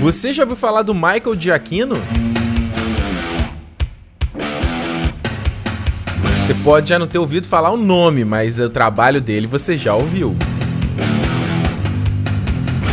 Você 0.00 0.32
já 0.32 0.42
ouviu 0.42 0.56
falar 0.56 0.82
do 0.82 0.94
Michael 0.94 1.38
Giacchino? 1.38 1.96
Você 6.46 6.54
pode 6.62 6.90
já 6.90 6.98
não 6.98 7.06
ter 7.06 7.18
ouvido 7.18 7.48
falar 7.48 7.70
o 7.70 7.76
nome, 7.76 8.24
mas 8.24 8.60
o 8.60 8.68
trabalho 8.68 9.20
dele 9.20 9.46
você 9.46 9.78
já 9.78 9.94
ouviu. 9.94 10.36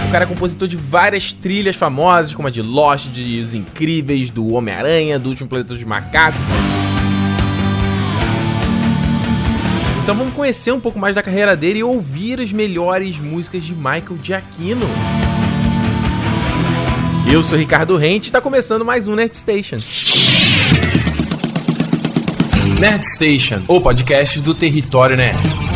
O 0.07 0.11
cara 0.11 0.25
é 0.25 0.27
compositor 0.27 0.67
de 0.67 0.77
várias 0.77 1.33
trilhas 1.33 1.75
famosas, 1.75 2.33
como 2.33 2.47
a 2.47 2.51
de 2.51 2.61
Lost, 2.61 3.09
de 3.09 3.39
Os 3.39 3.53
Incríveis, 3.53 4.29
do 4.29 4.53
Homem-Aranha, 4.53 5.19
do 5.19 5.29
Último 5.29 5.49
Planeta 5.49 5.73
dos 5.73 5.83
Macacos. 5.83 6.41
Então 10.03 10.15
vamos 10.15 10.33
conhecer 10.33 10.71
um 10.71 10.79
pouco 10.79 10.97
mais 10.97 11.15
da 11.15 11.21
carreira 11.21 11.55
dele 11.55 11.79
e 11.79 11.83
ouvir 11.83 12.41
as 12.41 12.51
melhores 12.51 13.19
músicas 13.19 13.63
de 13.63 13.73
Michael 13.73 14.17
Giacchino. 14.21 14.87
Eu 17.31 17.41
sou 17.45 17.57
Ricardo 17.57 17.95
Rente 17.95 18.25
e 18.25 18.27
está 18.27 18.41
começando 18.41 18.83
mais 18.83 19.07
um 19.07 19.15
Nerd 19.15 19.37
Station. 19.37 19.77
Nerd 22.77 23.05
Station, 23.05 23.61
o 23.69 23.79
podcast 23.79 24.41
do 24.41 24.53
Território 24.53 25.15
Nerd. 25.15 25.70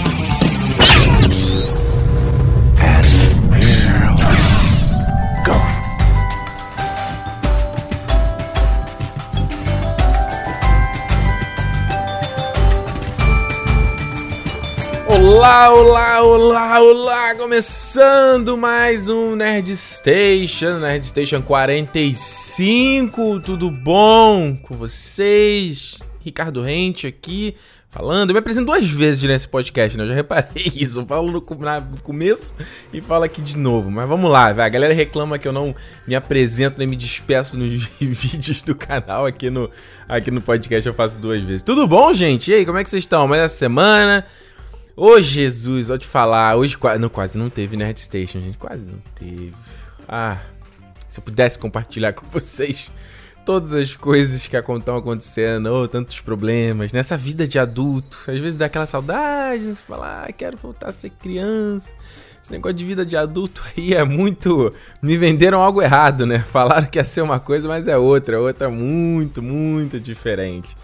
Olá, 15.27 15.73
olá, 15.73 16.21
olá, 16.21 16.79
olá! 16.79 17.35
Começando 17.35 18.55
mais 18.55 19.09
um 19.09 19.35
Nerd 19.35 19.75
Station, 19.75 20.77
Nerd 20.77 21.03
Station 21.03 21.41
45, 21.41 23.39
tudo 23.39 23.71
bom 23.71 24.55
com 24.55 24.77
vocês? 24.77 25.97
Ricardo 26.23 26.61
Rente 26.61 27.07
aqui 27.07 27.55
falando. 27.89 28.29
Eu 28.29 28.33
me 28.35 28.39
apresento 28.39 28.67
duas 28.67 28.87
vezes 28.87 29.23
nesse 29.23 29.47
podcast, 29.47 29.97
né? 29.97 30.03
Eu 30.03 30.09
já 30.09 30.13
reparei 30.13 30.71
isso. 30.75 30.99
Eu 30.99 31.07
falo 31.07 31.31
no, 31.31 31.41
começo 31.41 32.53
e 32.93 33.01
falo 33.01 33.23
aqui 33.23 33.41
de 33.41 33.57
novo. 33.57 33.89
Mas 33.89 34.07
vamos 34.07 34.29
lá, 34.29 34.53
vai. 34.53 34.67
A 34.67 34.69
galera 34.69 34.93
reclama 34.93 35.39
que 35.39 35.47
eu 35.47 35.51
não 35.51 35.73
me 36.07 36.13
apresento 36.13 36.77
nem 36.77 36.85
me 36.87 36.95
despeço 36.95 37.57
nos 37.57 37.73
vídeos 37.99 38.61
do 38.61 38.75
canal 38.75 39.25
aqui 39.25 39.49
no, 39.49 39.71
aqui 40.07 40.29
no 40.29 40.39
podcast. 40.39 40.87
Eu 40.87 40.93
faço 40.93 41.17
duas 41.17 41.41
vezes. 41.41 41.63
Tudo 41.63 41.87
bom, 41.87 42.13
gente? 42.13 42.51
E 42.51 42.53
aí, 42.53 42.63
como 42.63 42.77
é 42.77 42.83
que 42.83 42.89
vocês 42.91 43.01
estão? 43.01 43.27
Mais 43.27 43.41
essa 43.41 43.57
semana? 43.57 44.23
Ô 44.97 45.19
Jesus, 45.19 45.89
vou 45.89 45.97
te 45.97 46.07
falar, 46.07 46.55
hoje 46.55 46.77
quase 46.77 46.99
não, 46.99 47.09
quase 47.09 47.37
não 47.37 47.49
teve 47.49 47.75
Nerd 47.75 47.99
Station, 47.99 48.39
gente, 48.39 48.57
quase 48.57 48.85
não 48.85 48.97
teve. 49.13 49.53
Ah, 50.07 50.37
se 51.09 51.19
eu 51.19 51.23
pudesse 51.23 51.59
compartilhar 51.59 52.13
com 52.13 52.25
vocês 52.27 52.89
todas 53.45 53.73
as 53.73 53.93
coisas 53.93 54.47
que 54.47 54.55
estão 54.55 54.95
acontecendo, 54.95 55.65
ou 55.65 55.85
tantos 55.85 56.21
problemas, 56.21 56.93
nessa 56.93 57.17
vida 57.17 57.45
de 57.45 57.59
adulto, 57.59 58.17
às 58.25 58.39
vezes 58.39 58.55
dá 58.55 58.67
aquela 58.67 58.85
saudade, 58.85 59.63
você 59.63 59.81
fala, 59.81 60.23
ah, 60.23 60.31
quero 60.31 60.55
voltar 60.55 60.89
a 60.89 60.93
ser 60.93 61.09
criança. 61.09 61.91
Esse 62.41 62.53
negócio 62.53 62.77
de 62.77 62.85
vida 62.85 63.05
de 63.05 63.17
adulto 63.17 63.63
aí 63.75 63.93
é 63.93 64.03
muito. 64.05 64.73
Me 65.01 65.17
venderam 65.17 65.61
algo 65.61 65.81
errado, 65.81 66.25
né? 66.25 66.39
Falaram 66.39 66.87
que 66.87 66.97
ia 66.97 67.03
ser 67.03 67.21
uma 67.21 67.39
coisa, 67.39 67.67
mas 67.67 67.85
é 67.85 67.97
outra, 67.97 68.39
outra 68.39 68.69
muito, 68.69 69.41
muito 69.41 69.99
diferente. 69.99 70.75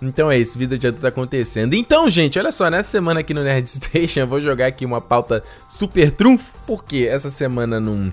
Então 0.00 0.30
é 0.30 0.38
isso, 0.38 0.58
vida 0.58 0.76
de 0.76 0.86
adulto 0.86 1.06
acontecendo. 1.06 1.74
Então, 1.74 2.08
gente, 2.10 2.38
olha 2.38 2.52
só, 2.52 2.68
nessa 2.68 2.90
semana 2.90 3.20
aqui 3.20 3.32
no 3.32 3.42
Nerd 3.42 3.68
Station 3.68 4.20
eu 4.20 4.26
vou 4.26 4.40
jogar 4.40 4.66
aqui 4.66 4.84
uma 4.84 5.00
pauta 5.00 5.42
super 5.68 6.10
trunfo, 6.10 6.52
porque 6.66 7.08
essa 7.10 7.30
semana 7.30 7.80
não 7.80 8.12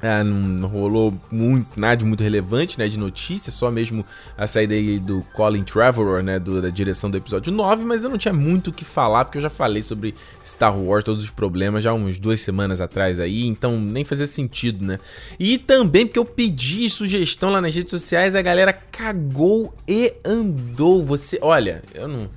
é, 0.00 0.22
não 0.22 0.68
rolou 0.68 1.12
muito, 1.30 1.78
nada 1.78 1.96
de 1.96 2.04
muito 2.04 2.22
relevante, 2.22 2.78
né, 2.78 2.88
de 2.88 2.98
notícia, 2.98 3.50
só 3.50 3.70
mesmo 3.70 4.04
a 4.36 4.46
saída 4.46 4.74
aí 4.74 4.98
do 4.98 5.22
Colin 5.32 5.64
Trevorrow, 5.64 6.22
né, 6.22 6.38
do, 6.38 6.62
da 6.62 6.68
direção 6.68 7.10
do 7.10 7.16
episódio 7.16 7.52
9, 7.52 7.84
mas 7.84 8.04
eu 8.04 8.10
não 8.10 8.18
tinha 8.18 8.32
muito 8.32 8.68
o 8.68 8.72
que 8.72 8.84
falar, 8.84 9.24
porque 9.24 9.38
eu 9.38 9.42
já 9.42 9.50
falei 9.50 9.82
sobre 9.82 10.14
Star 10.46 10.78
Wars, 10.78 11.04
todos 11.04 11.24
os 11.24 11.30
problemas, 11.30 11.82
já 11.82 11.92
uns 11.92 12.18
duas 12.18 12.40
semanas 12.40 12.80
atrás 12.80 13.18
aí, 13.18 13.44
então 13.44 13.80
nem 13.80 14.04
fazia 14.04 14.26
sentido, 14.26 14.84
né. 14.84 14.98
E 15.38 15.58
também 15.58 16.06
porque 16.06 16.18
eu 16.18 16.24
pedi 16.24 16.88
sugestão 16.88 17.50
lá 17.50 17.60
nas 17.60 17.74
redes 17.74 17.90
sociais, 17.90 18.36
a 18.36 18.42
galera 18.42 18.72
cagou 18.72 19.74
e 19.86 20.14
andou, 20.24 21.04
você, 21.04 21.38
olha, 21.42 21.82
eu 21.94 22.06
não... 22.06 22.30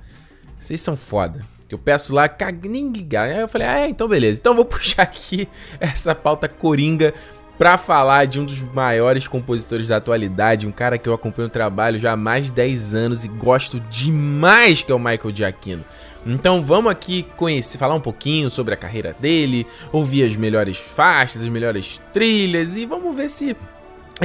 Vocês 0.58 0.80
são 0.80 0.94
foda 0.94 1.40
eu 1.74 1.78
peço 1.78 2.14
lá, 2.14 2.28
cague, 2.28 2.68
nem 2.68 2.92
ligar. 2.92 3.30
Aí 3.30 3.40
eu 3.40 3.48
falei, 3.48 3.66
ah, 3.66 3.78
é, 3.80 3.88
então 3.88 4.06
beleza. 4.06 4.38
Então 4.38 4.54
vou 4.54 4.64
puxar 4.66 5.02
aqui 5.02 5.48
essa 5.80 6.14
pauta 6.14 6.46
coringa 6.46 7.14
para 7.58 7.78
falar 7.78 8.26
de 8.26 8.40
um 8.40 8.44
dos 8.44 8.60
maiores 8.60 9.28
compositores 9.28 9.88
da 9.88 9.96
atualidade, 9.96 10.66
um 10.66 10.72
cara 10.72 10.98
que 10.98 11.08
eu 11.08 11.14
acompanho 11.14 11.48
o 11.48 11.50
trabalho 11.50 11.98
já 11.98 12.12
há 12.12 12.16
mais 12.16 12.46
de 12.46 12.52
10 12.52 12.94
anos 12.94 13.24
e 13.24 13.28
gosto 13.28 13.78
demais, 13.80 14.82
que 14.82 14.90
é 14.90 14.94
o 14.94 14.98
Michael 14.98 15.34
Giacchino. 15.34 15.84
Então 16.24 16.64
vamos 16.64 16.90
aqui 16.90 17.24
conhecer, 17.36 17.78
falar 17.78 17.94
um 17.94 18.00
pouquinho 18.00 18.48
sobre 18.48 18.74
a 18.74 18.76
carreira 18.76 19.14
dele, 19.18 19.66
ouvir 19.90 20.24
as 20.24 20.36
melhores 20.36 20.76
faixas, 20.78 21.42
as 21.42 21.48
melhores 21.48 22.00
trilhas 22.12 22.76
e 22.76 22.86
vamos 22.86 23.14
ver 23.14 23.28
se 23.28 23.56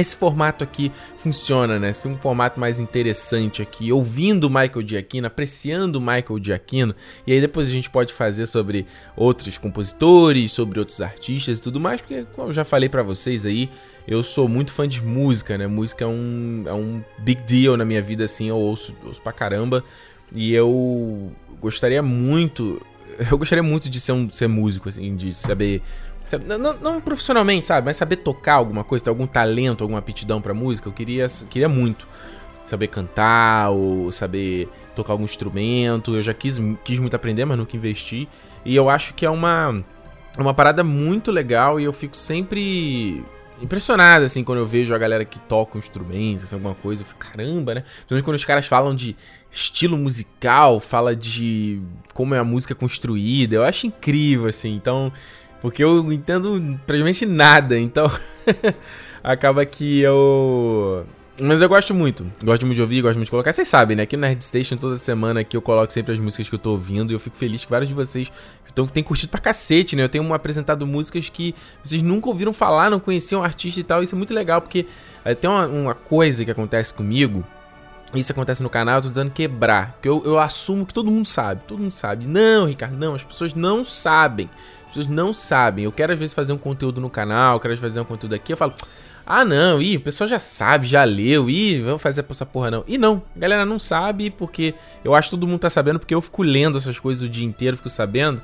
esse 0.00 0.16
formato 0.16 0.62
aqui 0.62 0.92
funciona, 1.16 1.78
né? 1.78 1.90
Esse 1.90 2.00
foi 2.00 2.10
um 2.10 2.18
formato 2.18 2.58
mais 2.58 2.78
interessante 2.80 3.62
aqui, 3.62 3.92
ouvindo 3.92 4.44
o 4.44 4.50
Michael 4.50 4.86
Giacchino, 4.86 5.26
apreciando 5.26 5.98
o 5.98 6.00
Michael 6.00 6.38
Giacchino, 6.42 6.94
e 7.26 7.32
aí 7.32 7.40
depois 7.40 7.66
a 7.66 7.70
gente 7.70 7.90
pode 7.90 8.12
fazer 8.12 8.46
sobre 8.46 8.86
outros 9.16 9.58
compositores, 9.58 10.52
sobre 10.52 10.78
outros 10.78 11.00
artistas 11.00 11.58
e 11.58 11.62
tudo 11.62 11.80
mais, 11.80 12.00
porque 12.00 12.26
como 12.34 12.48
eu 12.48 12.52
já 12.52 12.64
falei 12.64 12.88
para 12.88 13.02
vocês 13.02 13.44
aí, 13.44 13.70
eu 14.06 14.22
sou 14.22 14.48
muito 14.48 14.72
fã 14.72 14.88
de 14.88 15.02
música, 15.02 15.58
né? 15.58 15.66
Música 15.66 16.04
é 16.04 16.08
um, 16.08 16.64
é 16.66 16.72
um 16.72 17.02
big 17.18 17.42
deal 17.42 17.76
na 17.76 17.84
minha 17.84 18.00
vida, 18.00 18.24
assim, 18.24 18.48
eu 18.48 18.56
ouço, 18.56 18.94
ouço 19.04 19.20
pra 19.20 19.32
caramba, 19.32 19.84
e 20.32 20.54
eu 20.54 21.32
gostaria 21.60 22.02
muito, 22.02 22.80
eu 23.30 23.36
gostaria 23.36 23.62
muito 23.62 23.88
de 23.88 24.00
ser 24.00 24.12
um 24.12 24.30
ser 24.30 24.48
músico, 24.48 24.88
assim, 24.88 25.16
de 25.16 25.32
saber 25.34 25.82
não, 26.36 26.72
não, 26.74 27.00
profissionalmente, 27.00 27.66
sabe? 27.66 27.86
Mas 27.86 27.96
saber 27.96 28.16
tocar 28.16 28.54
alguma 28.54 28.84
coisa, 28.84 29.04
ter 29.04 29.10
algum 29.10 29.26
talento, 29.26 29.82
alguma 29.82 29.98
aptidão 29.98 30.40
pra 30.40 30.52
música, 30.52 30.88
eu 30.88 30.92
queria, 30.92 31.26
queria 31.48 31.68
muito. 31.68 32.06
Saber 32.66 32.88
cantar, 32.88 33.70
ou 33.70 34.12
saber 34.12 34.68
tocar 34.94 35.14
algum 35.14 35.24
instrumento. 35.24 36.14
Eu 36.14 36.22
já 36.22 36.34
quis, 36.34 36.60
quis 36.84 36.98
muito 36.98 37.16
aprender, 37.16 37.44
mas 37.44 37.56
nunca 37.56 37.76
investi. 37.76 38.28
E 38.64 38.76
eu 38.76 38.90
acho 38.90 39.14
que 39.14 39.24
é 39.24 39.30
uma, 39.30 39.82
uma 40.36 40.52
parada 40.52 40.84
muito 40.84 41.30
legal 41.30 41.80
e 41.80 41.84
eu 41.84 41.92
fico 41.92 42.16
sempre 42.16 43.24
impressionado, 43.60 44.24
assim, 44.24 44.44
quando 44.44 44.58
eu 44.58 44.66
vejo 44.66 44.94
a 44.94 44.98
galera 44.98 45.24
que 45.24 45.38
toca 45.38 45.76
um 45.76 45.78
instrumento, 45.78 46.44
assim, 46.44 46.54
alguma 46.54 46.74
coisa. 46.74 47.02
Eu 47.02 47.06
fico, 47.06 47.18
caramba, 47.18 47.76
né? 47.76 47.80
Principalmente 47.80 48.24
quando 48.24 48.36
os 48.36 48.44
caras 48.44 48.66
falam 48.66 48.94
de 48.94 49.16
estilo 49.50 49.96
musical, 49.96 50.78
fala 50.80 51.16
de 51.16 51.80
como 52.12 52.34
é 52.34 52.38
a 52.38 52.44
música 52.44 52.74
construída. 52.74 53.56
Eu 53.56 53.64
acho 53.64 53.86
incrível, 53.86 54.46
assim. 54.46 54.74
Então, 54.74 55.12
porque 55.60 55.82
eu 55.82 56.12
entendo 56.12 56.78
praticamente 56.86 57.26
nada, 57.26 57.78
então 57.78 58.10
acaba 59.22 59.64
que 59.64 60.00
eu. 60.00 61.04
Mas 61.40 61.62
eu 61.62 61.68
gosto 61.68 61.94
muito. 61.94 62.26
Gosto 62.42 62.66
muito 62.66 62.76
de 62.76 62.82
ouvir, 62.82 63.00
gosto 63.00 63.16
muito 63.16 63.26
de 63.26 63.30
colocar. 63.30 63.52
Vocês 63.52 63.68
sabem, 63.68 63.96
né? 63.96 64.02
Aqui 64.02 64.16
no 64.16 64.22
Nerd 64.22 64.44
Station, 64.44 64.76
toda 64.76 64.96
semana 64.96 65.40
aqui 65.40 65.56
eu 65.56 65.62
coloco 65.62 65.92
sempre 65.92 66.12
as 66.12 66.18
músicas 66.18 66.48
que 66.48 66.54
eu 66.54 66.58
tô 66.58 66.70
ouvindo. 66.72 67.12
E 67.12 67.14
eu 67.14 67.20
fico 67.20 67.36
feliz 67.36 67.64
que 67.64 67.70
vários 67.70 67.88
de 67.88 67.94
vocês 67.94 68.32
então, 68.70 68.86
têm 68.86 69.04
curtido 69.04 69.30
pra 69.30 69.40
cacete, 69.40 69.94
né? 69.94 70.02
Eu 70.02 70.08
tenho 70.08 70.34
apresentado 70.34 70.84
músicas 70.86 71.28
que 71.28 71.54
vocês 71.82 72.02
nunca 72.02 72.28
ouviram 72.28 72.52
falar, 72.52 72.90
não 72.90 72.98
conheciam 72.98 73.40
o 73.40 73.44
artista 73.44 73.78
e 73.78 73.84
tal. 73.84 74.02
Isso 74.02 74.16
é 74.16 74.18
muito 74.18 74.34
legal, 74.34 74.60
porque 74.60 74.86
é, 75.24 75.34
tem 75.34 75.48
uma, 75.48 75.66
uma 75.66 75.94
coisa 75.94 76.44
que 76.44 76.50
acontece 76.50 76.92
comigo 76.92 77.44
isso 78.14 78.32
acontece 78.32 78.62
no 78.62 78.70
canal, 78.70 78.96
eu 78.96 79.02
tô 79.02 79.08
tentando 79.08 79.30
quebrar. 79.30 79.92
Porque 79.92 80.08
eu, 80.08 80.22
eu 80.24 80.38
assumo 80.38 80.86
que 80.86 80.94
todo 80.94 81.10
mundo 81.10 81.26
sabe. 81.26 81.62
Todo 81.66 81.80
mundo 81.80 81.92
sabe. 81.92 82.26
Não, 82.26 82.66
Ricardo, 82.66 82.96
não, 82.96 83.14
as 83.14 83.22
pessoas 83.22 83.52
não 83.54 83.84
sabem. 83.84 84.48
As 85.00 85.06
pessoas 85.06 85.16
não 85.16 85.32
sabem. 85.32 85.84
Eu 85.84 85.92
quero 85.92 86.12
às 86.12 86.18
vezes 86.18 86.34
fazer 86.34 86.52
um 86.52 86.58
conteúdo 86.58 87.00
no 87.00 87.08
canal, 87.08 87.60
quero 87.60 87.74
às 87.74 87.80
vezes 87.80 87.94
fazer 87.94 88.00
um 88.00 88.08
conteúdo 88.08 88.34
aqui, 88.34 88.52
eu 88.52 88.56
falo, 88.56 88.74
ah 89.26 89.44
não, 89.44 89.80
ih, 89.80 89.96
o 89.96 90.00
pessoal 90.00 90.26
já 90.26 90.38
sabe, 90.38 90.86
já 90.86 91.04
leu, 91.04 91.50
ih, 91.50 91.82
vamos 91.82 92.00
fazer 92.00 92.24
essa 92.28 92.46
porra 92.46 92.70
não. 92.70 92.84
E 92.88 92.96
não, 92.96 93.22
a 93.36 93.38
galera 93.38 93.66
não 93.66 93.78
sabe 93.78 94.30
porque 94.30 94.74
eu 95.04 95.14
acho 95.14 95.28
que 95.28 95.36
todo 95.36 95.46
mundo 95.46 95.60
tá 95.60 95.70
sabendo 95.70 95.98
porque 95.98 96.14
eu 96.14 96.20
fico 96.20 96.42
lendo 96.42 96.78
essas 96.78 96.98
coisas 96.98 97.22
o 97.22 97.28
dia 97.28 97.46
inteiro, 97.46 97.76
fico 97.76 97.90
sabendo. 97.90 98.40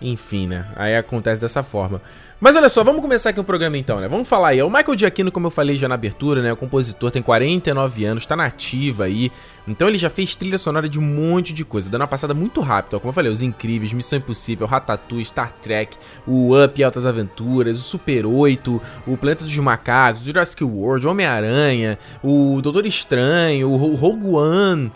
Enfim, 0.00 0.46
né? 0.46 0.66
Aí 0.76 0.96
acontece 0.96 1.40
dessa 1.40 1.62
forma. 1.62 2.00
Mas 2.40 2.54
olha 2.54 2.68
só, 2.68 2.84
vamos 2.84 3.02
começar 3.02 3.30
aqui 3.30 3.40
o 3.40 3.44
programa 3.44 3.76
então, 3.76 3.98
né? 3.98 4.06
Vamos 4.06 4.28
falar 4.28 4.50
aí. 4.50 4.62
O 4.62 4.70
Michael 4.70 4.96
Giacchino, 4.96 5.32
como 5.32 5.48
eu 5.48 5.50
falei 5.50 5.76
já 5.76 5.88
na 5.88 5.96
abertura, 5.96 6.40
né? 6.40 6.52
O 6.52 6.56
compositor 6.56 7.10
tem 7.10 7.20
49 7.20 8.04
anos, 8.04 8.24
tá 8.24 8.36
nativa 8.36 9.04
aí. 9.04 9.32
Então 9.66 9.88
ele 9.88 9.98
já 9.98 10.08
fez 10.08 10.36
trilha 10.36 10.56
sonora 10.56 10.88
de 10.88 11.00
um 11.00 11.02
monte 11.02 11.52
de 11.52 11.64
coisa, 11.64 11.90
dando 11.90 12.02
uma 12.02 12.06
passada 12.06 12.34
muito 12.34 12.60
rápida. 12.60 12.96
Ó, 12.96 13.00
como 13.00 13.10
eu 13.10 13.12
falei, 13.12 13.32
Os 13.32 13.42
Incríveis, 13.42 13.92
Missão 13.92 14.20
Impossível, 14.20 14.68
Ratatouille, 14.68 15.24
Star 15.24 15.52
Trek, 15.60 15.98
o 16.28 16.56
Up 16.56 16.80
e 16.80 16.84
Altas 16.84 17.06
Aventuras, 17.06 17.76
o 17.76 17.82
Super 17.82 18.24
8, 18.24 18.80
o 19.04 19.16
Planeta 19.16 19.44
dos 19.44 19.58
Macacos, 19.58 20.22
o 20.22 20.24
Jurassic 20.24 20.62
World, 20.62 21.08
Homem-Aranha, 21.08 21.98
o 22.22 22.60
Doutor 22.62 22.86
Estranho, 22.86 23.68
o 23.68 23.96
Rogue 23.96 24.26
One 24.26 24.92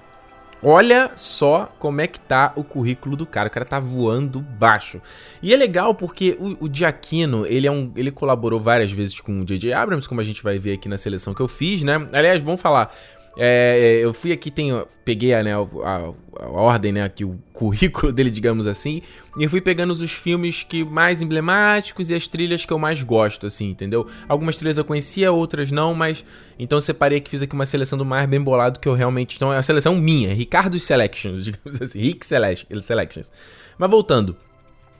Olha 0.62 1.10
só 1.16 1.74
como 1.78 2.00
é 2.00 2.06
que 2.06 2.20
tá 2.20 2.52
o 2.54 2.62
currículo 2.62 3.16
do 3.16 3.26
cara. 3.26 3.48
O 3.48 3.50
cara 3.50 3.66
tá 3.66 3.80
voando 3.80 4.40
baixo. 4.40 5.00
E 5.42 5.52
é 5.52 5.56
legal 5.56 5.92
porque 5.94 6.36
o, 6.38 6.66
o 6.66 6.72
Giacchino, 6.72 7.44
ele 7.46 7.66
é 7.66 7.70
um. 7.70 7.92
Ele 7.96 8.12
colaborou 8.12 8.60
várias 8.60 8.92
vezes 8.92 9.18
com 9.18 9.40
o 9.40 9.44
J.J. 9.44 9.72
Abrams, 9.72 10.08
como 10.08 10.20
a 10.20 10.24
gente 10.24 10.42
vai 10.42 10.58
ver 10.58 10.74
aqui 10.74 10.88
na 10.88 10.96
seleção 10.96 11.34
que 11.34 11.40
eu 11.40 11.48
fiz, 11.48 11.82
né? 11.82 12.06
Aliás, 12.12 12.40
bom 12.40 12.56
falar. 12.56 12.94
É, 13.36 14.00
eu 14.02 14.12
fui 14.12 14.30
aqui, 14.30 14.50
tenho, 14.50 14.86
peguei 15.04 15.32
a, 15.32 15.42
né, 15.42 15.54
a, 15.54 16.12
a, 16.38 16.50
ordem, 16.50 16.92
né, 16.92 17.02
aqui, 17.02 17.24
o 17.24 17.38
currículo 17.52 18.12
dele, 18.12 18.30
digamos 18.30 18.66
assim, 18.66 19.00
e 19.38 19.48
fui 19.48 19.60
pegando 19.60 19.90
os 19.90 20.10
filmes 20.10 20.62
que 20.62 20.84
mais 20.84 21.22
emblemáticos 21.22 22.10
e 22.10 22.14
as 22.14 22.26
trilhas 22.26 22.66
que 22.66 22.72
eu 22.72 22.78
mais 22.78 23.02
gosto, 23.02 23.46
assim, 23.46 23.70
entendeu? 23.70 24.06
Algumas 24.28 24.56
trilhas 24.56 24.76
eu 24.76 24.84
conhecia, 24.84 25.32
outras 25.32 25.72
não, 25.72 25.94
mas 25.94 26.24
então 26.58 26.78
separei 26.78 27.18
aqui, 27.18 27.30
fiz 27.30 27.40
aqui 27.40 27.54
uma 27.54 27.66
seleção 27.66 27.98
do 27.98 28.04
mais 28.04 28.28
bem 28.28 28.40
bolado 28.40 28.78
que 28.78 28.88
eu 28.88 28.94
realmente. 28.94 29.36
Então 29.36 29.50
é 29.50 29.56
uma 29.56 29.62
seleção 29.62 29.96
minha, 29.96 30.34
Ricardo 30.34 30.78
Selections, 30.78 31.42
digamos 31.44 31.80
assim, 31.80 32.00
Rick 32.00 32.26
Selections. 32.26 33.32
Mas 33.78 33.90
voltando. 33.90 34.36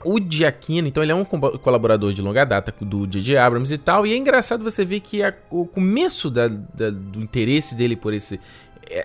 O 0.04 0.18
Giacchino, 0.20 0.88
então 0.88 1.02
ele 1.02 1.12
é 1.12 1.14
um 1.14 1.24
colaborador 1.24 2.12
de 2.12 2.22
longa 2.22 2.44
data 2.44 2.74
do 2.80 3.06
J.J. 3.06 3.36
Abrams 3.36 3.72
e 3.72 3.78
tal, 3.78 4.06
e 4.06 4.12
é 4.12 4.16
engraçado 4.16 4.64
você 4.64 4.84
ver 4.84 5.00
que 5.00 5.22
a, 5.22 5.34
o 5.50 5.66
começo 5.66 6.30
da, 6.30 6.48
da, 6.48 6.90
do 6.90 7.20
interesse 7.20 7.74
dele 7.74 7.96
por 7.96 8.12
esse, 8.12 8.40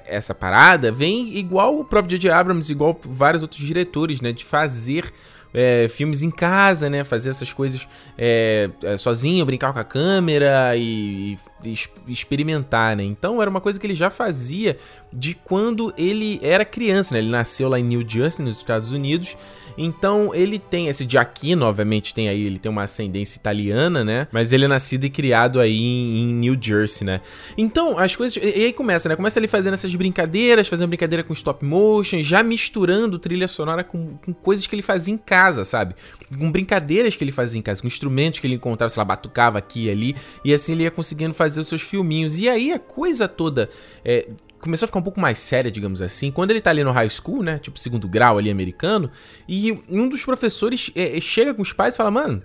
essa 0.06 0.34
parada 0.34 0.92
vem 0.92 1.38
igual 1.38 1.80
o 1.80 1.86
próprio 1.86 2.18
J.J. 2.18 2.32
Abrams, 2.32 2.72
igual 2.72 3.00
vários 3.04 3.42
outros 3.42 3.62
diretores, 3.62 4.22
né, 4.22 4.32
de 4.32 4.44
fazer 4.44 5.14
é, 5.54 5.88
filmes 5.88 6.24
em 6.24 6.30
casa, 6.30 6.90
né? 6.90 7.04
Fazer 7.04 7.30
essas 7.30 7.52
coisas 7.52 7.88
é, 8.18 8.70
é, 8.84 8.98
sozinho, 8.98 9.46
brincar 9.46 9.74
com 9.74 9.80
a 9.80 9.84
câmera 9.84 10.76
e, 10.76 11.38
e, 11.64 11.76
experimentar, 12.08 12.96
né? 12.96 13.04
Então 13.04 13.42
era 13.42 13.50
uma 13.50 13.62
coisa 13.62 13.80
que 13.80 13.88
ele 13.88 13.96
já 13.96 14.10
fazia 14.10 14.78
de 15.12 15.34
quando 15.34 15.94
ele 15.98 16.40
era 16.44 16.66
criança, 16.66 17.14
né? 17.14 17.20
Ele 17.20 17.30
nasceu 17.30 17.70
lá 17.70 17.80
em 17.80 17.84
New 17.84 18.08
Jersey, 18.08 18.46
nos 18.46 18.58
Estados 18.58 18.92
Unidos. 18.92 19.36
Então 19.78 20.34
ele 20.34 20.58
tem 20.58 20.88
esse 20.88 21.08
Giacchino, 21.08 21.66
obviamente 21.66 22.14
tem 22.14 22.28
aí, 22.28 22.44
ele 22.44 22.58
tem 22.58 22.72
uma 22.72 22.84
ascendência 22.84 23.38
italiana, 23.38 24.04
né? 24.04 24.28
Mas 24.32 24.52
ele 24.52 24.66
é 24.66 24.68
nascido 24.68 25.06
e 25.06 25.10
criado 25.10 25.60
aí 25.60 25.78
em, 25.78 26.34
New 26.34 26.58
Jersey, 26.60 27.06
né? 27.06 27.22
Então 27.58 27.98
as 27.98 28.16
coisas. 28.16 28.42
E 28.42 28.66
aí 28.66 28.74
começa, 28.74 29.08
né? 29.08 29.16
Começa 29.16 29.40
ele 29.40 29.48
fazendo 29.48 29.76
essas 29.76 29.94
brincadeiras, 29.94 30.68
fazendo 30.68 30.88
brincadeira 30.88 31.24
com 31.24 31.34
stop 31.34 31.64
motion, 31.64 32.22
já 32.24 32.42
misturando 32.42 33.20
trilha 33.20 33.48
sonora 33.48 33.84
com, 33.84 34.18
com 34.18 34.34
coisas 34.34 34.66
que 34.66 34.76
ele 34.76 34.82
fazia 34.82 35.14
em 35.14 35.18
casa, 35.18 35.64
sabe? 35.64 35.96
Com 36.38 36.52
brincadeiras 36.52 37.16
que 37.16 37.24
ele 37.24 37.32
fazia 37.32 37.60
em 37.60 37.62
casa, 37.62 37.82
com 37.82 37.88
instrumentos 37.88 38.40
que 38.40 38.48
ele 38.48 38.56
encontrava, 38.56 38.90
sei 38.90 39.00
lá, 39.00 39.06
batucava 39.06 39.58
aqui 39.58 39.86
e 39.86 39.90
ali, 39.90 40.16
e 40.44 40.54
assim 40.54 40.72
ele 40.72 40.84
ia 40.84 40.92
conseguindo 40.92 41.34
fazer 41.34 41.60
os 41.60 41.68
seus 41.68 41.82
filminhos. 41.82 42.40
E 42.40 42.50
aí 42.50 42.72
a 42.72 42.80
coisa 42.80 43.28
toda 43.28 43.70
é, 44.04 44.28
começou 44.60 44.86
a 44.86 44.88
ficar 44.88 45.00
um 45.00 45.04
pouco 45.04 45.20
mais 45.20 45.40
séria, 45.40 45.72
digamos 45.72 46.02
assim, 46.02 46.32
quando 46.32 46.52
ele 46.52 46.62
tá 46.62 46.70
ali 46.70 46.84
no 46.84 46.92
high 46.92 47.10
school, 47.10 47.44
né? 47.44 47.60
Tipo, 47.60 47.80
segundo 47.80 48.08
grau 48.08 48.38
ali 48.38 48.50
americano, 48.50 49.10
e 49.48 49.72
um 49.90 50.08
dos 50.08 50.24
professores 50.24 50.92
é, 50.96 51.18
é 51.18 51.22
chega 51.22 51.54
com 51.54 51.62
os 51.62 51.74
pais 51.74 51.96
e 51.96 51.98
fala, 51.98 52.12
mano. 52.12 52.44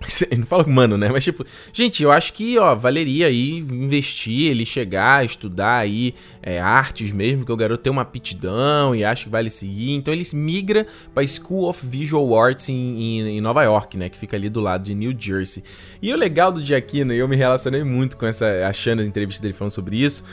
Ele 0.30 0.40
não 0.40 0.46
fala 0.46 0.64
mano, 0.64 0.96
né? 0.96 1.08
Mas 1.10 1.24
tipo, 1.24 1.44
gente, 1.72 2.02
eu 2.02 2.12
acho 2.12 2.32
que, 2.32 2.56
ó, 2.58 2.74
valeria 2.74 3.26
aí 3.26 3.58
investir, 3.58 4.50
ele 4.50 4.64
chegar, 4.64 5.24
estudar 5.24 5.78
aí 5.78 6.14
é, 6.42 6.60
artes 6.60 7.10
mesmo, 7.10 7.44
que 7.44 7.50
o 7.50 7.56
garoto 7.56 7.82
tem 7.82 7.90
uma 7.90 8.02
aptidão 8.02 8.94
e 8.94 9.04
acho 9.04 9.24
que 9.24 9.30
vale 9.30 9.50
seguir. 9.50 9.92
Então 9.92 10.14
ele 10.14 10.24
migra 10.34 10.86
pra 11.12 11.26
School 11.26 11.68
of 11.68 11.84
Visual 11.86 12.40
Arts 12.40 12.68
em, 12.68 12.74
em, 12.74 13.38
em, 13.38 13.40
Nova 13.40 13.62
York, 13.64 13.96
né? 13.96 14.08
Que 14.08 14.16
fica 14.16 14.36
ali 14.36 14.48
do 14.48 14.60
lado 14.60 14.84
de 14.84 14.94
New 14.94 15.14
Jersey. 15.18 15.64
E 16.00 16.12
o 16.12 16.16
legal 16.16 16.52
do 16.52 16.64
Giacchino, 16.64 17.12
e 17.12 17.18
eu 17.18 17.26
me 17.26 17.36
relacionei 17.36 17.82
muito 17.82 18.16
com 18.16 18.26
essa, 18.26 18.68
achando 18.68 19.00
as 19.00 19.06
entrevistas 19.06 19.42
dele 19.42 19.54
falando 19.54 19.72
sobre 19.72 19.96
isso, 19.96 20.24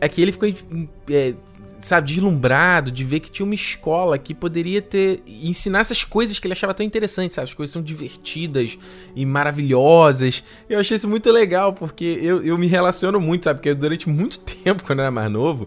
é 0.00 0.08
que 0.08 0.20
ele 0.20 0.32
ficou, 0.32 0.48
é, 1.10 1.34
sabe, 1.80 2.08
deslumbrado 2.08 2.90
de 2.90 3.04
ver 3.04 3.20
que 3.20 3.30
tinha 3.30 3.44
uma 3.44 3.54
escola 3.54 4.18
que 4.18 4.34
poderia 4.34 4.82
ter 4.82 5.22
ensinar 5.26 5.80
essas 5.80 6.04
coisas 6.04 6.38
que 6.38 6.46
ele 6.46 6.52
achava 6.52 6.74
tão 6.74 6.84
interessantes, 6.84 7.34
sabe? 7.34 7.48
As 7.48 7.54
coisas 7.54 7.72
são 7.72 7.82
divertidas 7.82 8.78
e 9.16 9.24
maravilhosas. 9.24 10.44
Eu 10.68 10.78
achei 10.78 10.96
isso 10.96 11.08
muito 11.08 11.30
legal, 11.30 11.72
porque 11.72 12.18
eu, 12.22 12.42
eu 12.42 12.58
me 12.58 12.66
relaciono 12.66 13.20
muito, 13.20 13.44
sabe? 13.44 13.58
Porque 13.58 13.74
durante 13.74 14.08
muito 14.08 14.38
tempo, 14.44 14.84
quando 14.84 15.00
eu 15.00 15.04
era 15.04 15.10
mais 15.10 15.30
novo, 15.30 15.66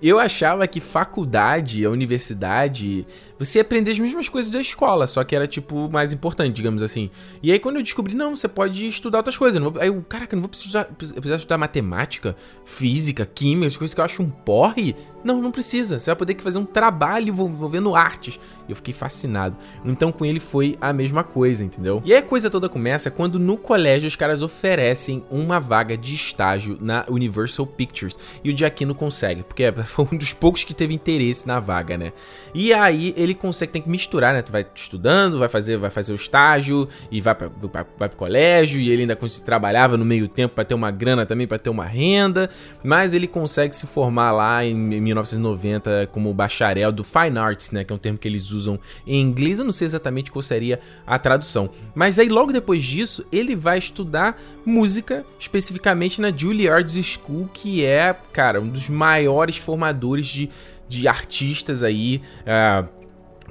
eu 0.00 0.18
achava 0.18 0.66
que 0.66 0.80
faculdade, 0.80 1.84
a 1.84 1.90
universidade, 1.90 3.06
você 3.38 3.58
ia 3.58 3.62
aprender 3.62 3.90
as 3.90 3.98
mesmas 3.98 4.28
coisas 4.28 4.50
da 4.50 4.60
escola, 4.60 5.06
só 5.06 5.24
que 5.24 5.34
era, 5.34 5.46
tipo, 5.46 5.88
mais 5.90 6.12
importante, 6.12 6.54
digamos 6.54 6.82
assim. 6.82 7.10
E 7.42 7.50
aí, 7.50 7.58
quando 7.58 7.76
eu 7.76 7.82
descobri, 7.82 8.14
não, 8.14 8.34
você 8.34 8.48
pode 8.48 8.86
estudar 8.86 9.18
outras 9.18 9.36
coisas. 9.36 9.60
Vou... 9.60 9.74
Aí 9.80 9.88
eu, 9.88 10.04
caraca, 10.08 10.36
não 10.36 10.42
vou 10.42 10.48
precisar, 10.48 10.84
precisar 10.84 11.36
estudar 11.36 11.58
matemática, 11.58 12.36
física, 12.64 13.26
química, 13.26 13.66
as 13.66 13.76
coisas 13.76 13.94
que 13.94 14.00
eu 14.00 14.04
acho 14.04 14.22
um 14.22 14.30
porre. 14.30 14.94
Não, 15.24 15.42
não 15.42 15.50
precisa. 15.50 15.98
Você 15.98 16.10
vai 16.10 16.16
poder 16.16 16.36
fazer 16.40 16.58
um 16.58 16.64
trabalho 16.64 17.28
envolvendo 17.28 17.94
artes. 17.94 18.38
E 18.68 18.72
eu 18.72 18.76
fiquei 18.76 18.94
fascinado. 18.94 19.56
Então, 19.84 20.12
com 20.12 20.24
ele 20.24 20.40
foi 20.40 20.76
a 20.80 20.92
mesma 20.92 21.24
coisa, 21.24 21.64
entendeu? 21.64 22.02
E 22.04 22.12
aí 22.12 22.18
a 22.18 22.22
coisa 22.22 22.48
toda 22.50 22.68
começa 22.68 23.10
quando 23.10 23.38
no 23.38 23.56
colégio 23.56 24.06
os 24.06 24.16
caras 24.16 24.42
oferecem 24.42 25.24
uma 25.30 25.58
vaga 25.58 25.96
de 25.96 26.14
estágio 26.14 26.78
na 26.80 27.04
Universal 27.08 27.66
Pictures. 27.66 28.14
E 28.44 28.52
o 28.52 28.56
Giacchino 28.56 28.94
consegue, 28.94 29.42
porque 29.42 29.64
é 29.64 29.72
foi 29.84 30.06
um 30.12 30.16
dos 30.16 30.32
poucos 30.32 30.64
que 30.64 30.74
teve 30.74 30.94
interesse 30.94 31.46
na 31.46 31.58
vaga, 31.58 31.96
né? 31.96 32.12
E 32.54 32.72
aí 32.72 33.14
ele 33.16 33.34
consegue, 33.34 33.72
tem 33.72 33.82
que 33.82 33.88
misturar, 33.88 34.32
né? 34.32 34.42
Tu 34.42 34.52
vai 34.52 34.66
estudando, 34.74 35.38
vai 35.38 35.48
fazer, 35.48 35.76
vai 35.76 35.90
fazer 35.90 36.12
o 36.12 36.16
estágio 36.16 36.88
e 37.10 37.20
vai, 37.20 37.34
pra, 37.34 37.48
vai, 37.48 37.86
vai 37.98 38.08
pro 38.08 38.18
colégio 38.18 38.80
e 38.80 38.90
ele 38.90 39.02
ainda 39.02 39.16
trabalhava 39.44 39.96
no 39.96 40.04
meio 40.04 40.28
tempo 40.28 40.54
para 40.54 40.64
ter 40.64 40.74
uma 40.74 40.90
grana 40.90 41.26
também, 41.26 41.46
para 41.46 41.58
ter 41.58 41.70
uma 41.70 41.84
renda, 41.84 42.50
mas 42.82 43.14
ele 43.14 43.26
consegue 43.26 43.74
se 43.74 43.86
formar 43.86 44.32
lá 44.32 44.64
em 44.64 45.07
1990 45.08 46.08
como 46.12 46.32
bacharel 46.32 46.92
do 46.92 47.04
Fine 47.04 47.38
Arts, 47.38 47.70
né? 47.70 47.84
Que 47.84 47.92
é 47.92 47.96
um 47.96 47.98
termo 47.98 48.18
que 48.18 48.28
eles 48.28 48.50
usam 48.50 48.78
em 49.06 49.20
inglês, 49.20 49.58
eu 49.58 49.64
não 49.64 49.72
sei 49.72 49.86
exatamente 49.86 50.30
qual 50.30 50.42
seria 50.42 50.80
a 51.06 51.18
tradução. 51.18 51.70
Mas 51.94 52.18
aí 52.18 52.28
logo 52.28 52.52
depois 52.52 52.84
disso, 52.84 53.26
ele 53.30 53.54
vai 53.54 53.78
estudar 53.78 54.40
música, 54.64 55.24
especificamente 55.38 56.20
na 56.20 56.30
Juilliard 56.34 57.02
School, 57.02 57.48
que 57.52 57.84
é, 57.84 58.14
cara, 58.32 58.60
um 58.60 58.68
dos 58.68 58.88
maiores 58.88 59.56
formadores 59.56 60.26
de, 60.26 60.50
de 60.88 61.08
artistas 61.08 61.82
aí. 61.82 62.22
Uh, 62.42 62.98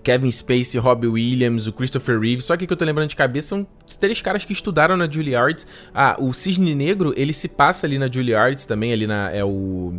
Kevin 0.08 0.32
Spacey, 0.32 0.80
Robbie 0.80 1.08
Williams, 1.08 1.68
o 1.68 1.74
Christopher 1.74 2.18
Reeve. 2.18 2.42
Só 2.42 2.56
que 2.56 2.64
o 2.64 2.68
que 2.68 2.72
eu 2.72 2.78
tô 2.78 2.86
lembrando 2.86 3.10
de 3.10 3.16
cabeça 3.16 3.50
são 3.50 3.68
três 4.00 4.22
caras 4.22 4.46
que 4.46 4.54
estudaram 4.54 4.96
na 4.96 5.10
Juilliard. 5.10 5.66
Ah, 5.94 6.16
o 6.18 6.34
Cisne 6.34 6.74
Negro, 6.74 7.14
ele 7.18 7.34
se 7.34 7.50
passa 7.50 7.86
ali 7.86 8.00
na 8.00 8.10
Juilliard 8.10 8.66
também, 8.66 8.94
ali 8.94 9.06
na. 9.06 9.30
É 9.32 9.44
o. 9.44 9.96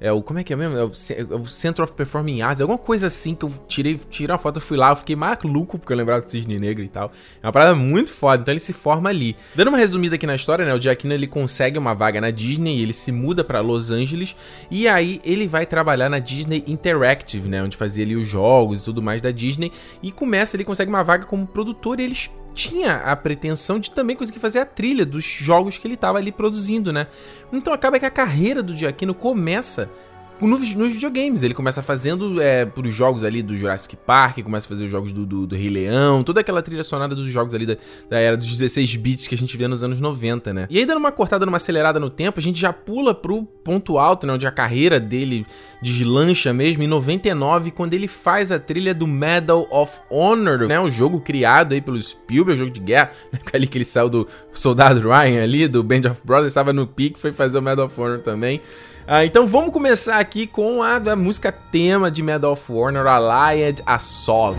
É 0.00 0.10
o. 0.10 0.22
Como 0.22 0.38
é 0.38 0.44
que 0.44 0.52
é 0.52 0.56
mesmo? 0.56 0.76
É 0.76 0.84
o, 0.84 0.90
é 0.90 1.34
o 1.34 1.46
Center 1.46 1.84
of 1.84 1.92
Performing 1.92 2.40
Arts, 2.40 2.62
alguma 2.62 2.78
coisa 2.78 3.08
assim 3.08 3.34
que 3.34 3.44
eu 3.44 3.52
tirei, 3.68 4.00
tirei 4.08 4.32
uma 4.32 4.38
foto, 4.38 4.60
fui 4.60 4.76
lá, 4.76 4.90
eu 4.90 4.96
fiquei 4.96 5.14
maluco 5.14 5.78
porque 5.78 5.92
eu 5.92 5.96
lembrava 5.96 6.22
do 6.22 6.32
Cisne 6.32 6.58
Negro 6.58 6.82
e 6.82 6.88
tal. 6.88 7.12
É 7.42 7.46
uma 7.46 7.52
parada 7.52 7.74
muito 7.74 8.10
foda, 8.12 8.40
então 8.40 8.52
ele 8.52 8.60
se 8.60 8.72
forma 8.72 9.10
ali. 9.10 9.36
Dando 9.54 9.68
uma 9.68 9.76
resumida 9.76 10.14
aqui 10.14 10.26
na 10.26 10.34
história, 10.34 10.64
né? 10.64 10.72
O 10.74 10.80
Giacchino 10.80 11.12
ele 11.12 11.26
consegue 11.26 11.78
uma 11.78 11.94
vaga 11.94 12.20
na 12.20 12.30
Disney, 12.30 12.80
ele 12.80 12.94
se 12.94 13.12
muda 13.12 13.44
para 13.44 13.60
Los 13.60 13.90
Angeles 13.90 14.34
e 14.70 14.88
aí 14.88 15.20
ele 15.22 15.46
vai 15.46 15.66
trabalhar 15.66 16.08
na 16.08 16.18
Disney 16.18 16.64
Interactive, 16.66 17.48
né? 17.48 17.62
Onde 17.62 17.76
fazia 17.76 18.02
ali 18.04 18.16
os 18.16 18.26
jogos 18.26 18.80
e 18.80 18.84
tudo 18.84 19.02
mais 19.02 19.20
da 19.20 19.30
Disney 19.30 19.70
e 20.02 20.10
começa, 20.10 20.56
ele 20.56 20.64
consegue 20.64 20.88
uma 20.88 21.04
vaga 21.04 21.26
como 21.26 21.46
produtor 21.46 22.00
e 22.00 22.04
eles 22.04 22.30
tinha 22.54 22.96
a 22.96 23.16
pretensão 23.16 23.78
de 23.78 23.90
também 23.90 24.16
conseguir 24.16 24.38
fazer 24.38 24.58
a 24.58 24.66
trilha 24.66 25.06
dos 25.06 25.24
jogos 25.24 25.78
que 25.78 25.86
ele 25.86 25.94
estava 25.94 26.18
ali 26.18 26.32
produzindo, 26.32 26.92
né? 26.92 27.06
Então 27.52 27.72
acaba 27.72 27.98
que 27.98 28.06
a 28.06 28.10
carreira 28.10 28.62
do 28.62 28.76
Giacchino 28.76 29.14
começa 29.14 29.90
nos, 30.46 30.74
nos 30.74 30.92
videogames. 30.92 31.42
Ele 31.42 31.54
começa 31.54 31.82
fazendo 31.82 32.40
é, 32.40 32.70
os 32.76 32.94
jogos 32.94 33.24
ali 33.24 33.42
do 33.42 33.56
Jurassic 33.56 33.96
Park, 33.96 34.42
começa 34.42 34.66
a 34.66 34.68
fazer 34.68 34.84
os 34.84 34.90
jogos 34.90 35.12
do, 35.12 35.26
do, 35.26 35.46
do 35.46 35.56
Rei 35.56 35.68
Leão, 35.68 36.22
toda 36.22 36.40
aquela 36.40 36.62
trilha 36.62 36.82
sonora 36.82 37.14
dos 37.14 37.28
jogos 37.28 37.54
ali 37.54 37.66
da, 37.66 37.76
da, 38.08 38.18
era 38.18 38.36
dos 38.36 38.48
16 38.48 38.96
bits 38.96 39.26
que 39.26 39.34
a 39.34 39.38
gente 39.38 39.56
vê 39.56 39.68
nos 39.68 39.82
anos 39.82 40.00
90, 40.00 40.52
né? 40.52 40.66
E 40.70 40.78
aí, 40.78 40.86
dando 40.86 40.98
uma 40.98 41.12
cortada, 41.12 41.44
numa 41.46 41.56
acelerada 41.56 42.00
no 42.00 42.10
tempo, 42.10 42.38
a 42.38 42.42
gente 42.42 42.60
já 42.60 42.72
pula 42.72 43.14
pro 43.14 43.44
ponto 43.44 43.98
alto, 43.98 44.26
né? 44.26 44.32
Onde 44.32 44.46
a 44.46 44.50
carreira 44.50 44.98
dele 44.98 45.46
deslancha 45.82 46.52
mesmo, 46.52 46.82
em 46.82 46.86
99, 46.86 47.70
quando 47.70 47.94
ele 47.94 48.08
faz 48.08 48.52
a 48.52 48.58
trilha 48.58 48.94
do 48.94 49.06
Medal 49.06 49.66
of 49.70 50.00
Honor, 50.10 50.66
né? 50.66 50.80
O 50.80 50.90
jogo 50.90 51.20
criado 51.20 51.72
aí 51.72 51.80
pelo 51.80 52.00
Spielberg, 52.00 52.58
jogo 52.58 52.70
de 52.70 52.80
guerra, 52.80 53.12
né? 53.32 53.38
ali 53.52 53.66
que 53.66 53.78
ele 53.78 53.84
saiu 53.84 54.08
do 54.08 54.28
Soldado 54.52 55.00
Ryan 55.00 55.42
ali, 55.42 55.68
do 55.68 55.82
Band 55.82 56.10
of 56.10 56.20
Brothers, 56.24 56.48
estava 56.48 56.72
no 56.72 56.86
pique, 56.86 57.18
foi 57.18 57.32
fazer 57.32 57.58
o 57.58 57.62
Medal 57.62 57.86
of 57.86 58.00
Honor 58.00 58.20
também. 58.20 58.60
Ah, 59.12 59.24
então 59.24 59.44
vamos 59.44 59.72
começar 59.72 60.20
aqui 60.20 60.46
com 60.46 60.84
a, 60.84 60.94
a 60.94 61.16
música 61.16 61.50
tema 61.50 62.12
de 62.12 62.22
Medal 62.22 62.52
of 62.52 62.72
Honor, 62.72 63.08
Allied 63.08 63.82
Assault. 63.84 64.56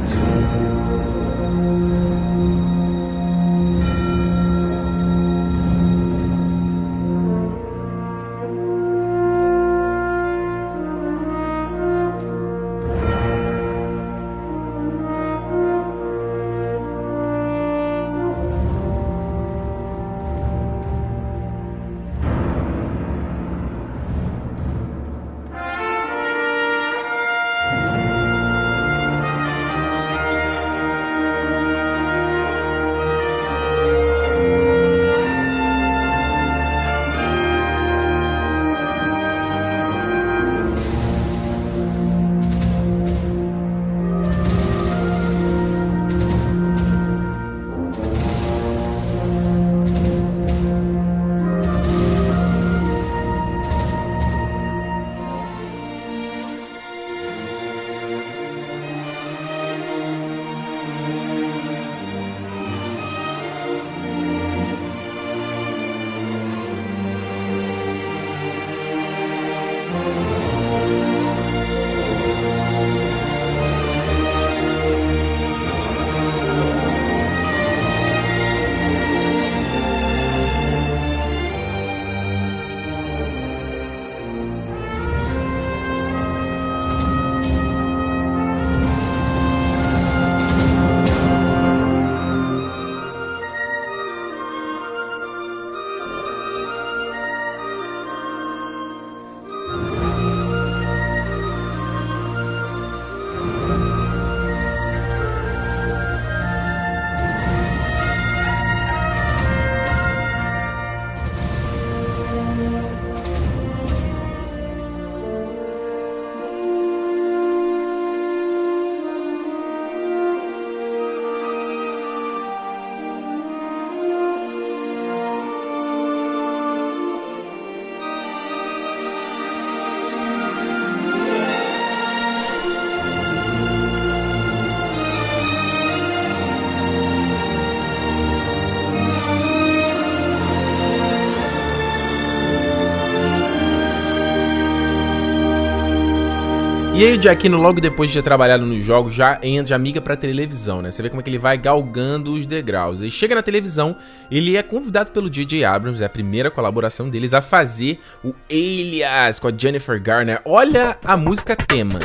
E 147.02 147.04
aí 147.04 147.18
o 147.18 147.20
Giacchino, 147.20 147.58
logo 147.58 147.82
depois 147.82 148.12
de 148.12 148.18
ter 148.20 148.22
trabalhado 148.22 148.64
nos 148.64 148.86
jogos, 148.86 149.12
já 149.12 149.40
entra, 149.42 149.76
amiga 149.76 150.00
pra 150.00 150.16
televisão, 150.16 150.84
né? 150.84 150.92
Você 150.92 151.02
vê 151.02 151.10
como 151.10 151.20
é 151.20 151.24
que 151.24 151.32
ele 151.32 151.40
vai 151.40 151.58
galgando 151.58 152.32
os 152.32 152.46
degraus. 152.46 153.02
Ele 153.02 153.10
chega 153.10 153.34
na 153.34 153.42
televisão, 153.42 153.96
ele 154.30 154.56
é 154.56 154.62
convidado 154.62 155.12
pelo 155.12 155.28
J.J. 155.28 155.66
Abrams, 155.66 156.04
é 156.04 156.06
a 156.06 156.10
primeira 156.10 156.52
colaboração 156.52 157.10
deles, 157.10 157.34
a 157.34 157.42
fazer 157.42 158.00
o 158.24 158.36
Alias 158.48 159.40
com 159.40 159.48
a 159.48 159.52
Jennifer 159.52 160.00
Garner. 160.00 160.42
Olha 160.46 160.96
a 161.04 161.18
música 161.18 161.56
tema. 161.56 161.98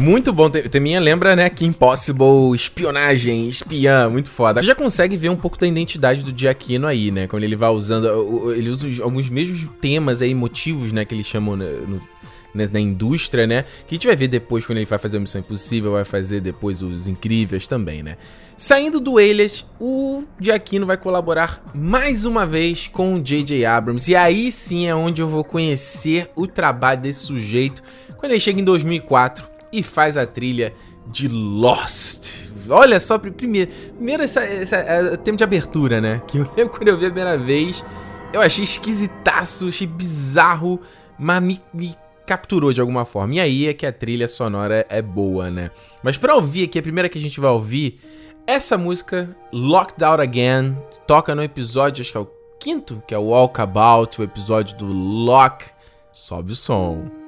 Muito 0.00 0.32
bom. 0.32 0.48
Teminha 0.48 0.98
lembra, 0.98 1.36
né, 1.36 1.50
que 1.50 1.66
Impossible, 1.66 2.54
espionagem, 2.54 3.46
espiã, 3.50 4.08
muito 4.08 4.30
foda. 4.30 4.62
Você 4.62 4.66
já 4.66 4.74
consegue 4.74 5.14
ver 5.14 5.28
um 5.28 5.36
pouco 5.36 5.58
da 5.58 5.66
identidade 5.66 6.24
do 6.24 6.36
Giacchino 6.36 6.86
aí, 6.86 7.10
né? 7.10 7.26
Quando 7.26 7.42
ele 7.42 7.54
vai 7.54 7.68
usando. 7.68 8.50
Ele 8.50 8.70
usa 8.70 8.88
alguns 9.02 9.28
mesmos 9.28 9.68
temas 9.78 10.22
aí, 10.22 10.34
motivos, 10.34 10.90
né, 10.90 11.04
que 11.04 11.14
eles 11.14 11.26
chamam 11.26 11.54
no, 11.54 12.00
na 12.54 12.80
indústria, 12.80 13.46
né? 13.46 13.66
Que 13.86 13.94
a 13.94 13.96
gente 13.96 14.06
vai 14.06 14.16
ver 14.16 14.28
depois 14.28 14.64
quando 14.64 14.78
ele 14.78 14.86
vai 14.86 14.98
fazer 14.98 15.18
a 15.18 15.20
Missão 15.20 15.38
Impossível, 15.42 15.92
vai 15.92 16.04
fazer 16.06 16.40
depois 16.40 16.80
os 16.80 17.06
Incríveis 17.06 17.66
também, 17.66 18.02
né? 18.02 18.16
Saindo 18.56 19.00
do 19.00 19.20
Elias, 19.20 19.66
o 19.78 20.24
Giacchino 20.40 20.86
vai 20.86 20.96
colaborar 20.96 21.62
mais 21.74 22.24
uma 22.24 22.46
vez 22.46 22.88
com 22.88 23.16
o 23.16 23.20
J.J. 23.22 23.66
Abrams. 23.66 24.10
E 24.10 24.16
aí 24.16 24.50
sim 24.50 24.86
é 24.86 24.94
onde 24.94 25.20
eu 25.20 25.28
vou 25.28 25.44
conhecer 25.44 26.30
o 26.34 26.46
trabalho 26.46 27.02
desse 27.02 27.20
sujeito. 27.20 27.82
Quando 28.16 28.32
ele 28.32 28.40
chega 28.40 28.60
em 28.60 28.64
2004 28.64 29.49
e 29.72 29.82
faz 29.82 30.16
a 30.16 30.26
trilha 30.26 30.74
de 31.06 31.28
Lost. 31.28 32.48
Olha 32.68 33.00
só, 33.00 33.18
primeiro, 33.18 33.70
primeiro 33.96 34.22
essa, 34.22 34.42
essa, 34.42 34.76
é, 34.76 35.16
tema 35.16 35.36
de 35.36 35.44
abertura, 35.44 36.00
né? 36.00 36.22
Que 36.26 36.38
eu 36.38 36.50
lembro 36.56 36.72
quando 36.76 36.88
eu 36.88 36.98
vi 36.98 37.06
a 37.06 37.10
primeira 37.10 37.36
vez, 37.36 37.84
eu 38.32 38.40
achei 38.40 38.64
esquisitaço, 38.64 39.68
achei 39.68 39.86
bizarro, 39.86 40.80
mas 41.18 41.42
me, 41.42 41.60
me 41.72 41.96
capturou 42.26 42.72
de 42.72 42.80
alguma 42.80 43.04
forma. 43.04 43.34
E 43.34 43.40
aí 43.40 43.68
é 43.68 43.74
que 43.74 43.84
a 43.84 43.92
trilha 43.92 44.28
sonora 44.28 44.86
é 44.88 45.02
boa, 45.02 45.50
né? 45.50 45.70
Mas 46.02 46.16
para 46.16 46.34
ouvir 46.34 46.64
aqui, 46.64 46.78
a 46.78 46.82
primeira 46.82 47.08
que 47.08 47.18
a 47.18 47.20
gente 47.20 47.40
vai 47.40 47.50
ouvir, 47.50 48.00
essa 48.46 48.78
música, 48.78 49.36
Locked 49.52 50.02
Out 50.02 50.22
Again, 50.22 50.76
toca 51.06 51.34
no 51.34 51.42
episódio, 51.42 52.02
acho 52.02 52.12
que 52.12 52.18
é 52.18 52.20
o 52.20 52.30
quinto, 52.58 53.02
que 53.06 53.14
é 53.14 53.18
o 53.18 53.28
Walkabout, 53.28 54.20
o 54.20 54.24
episódio 54.24 54.76
do 54.76 54.86
Lock. 54.86 55.64
Sobe 56.12 56.52
o 56.52 56.56
som. 56.56 57.19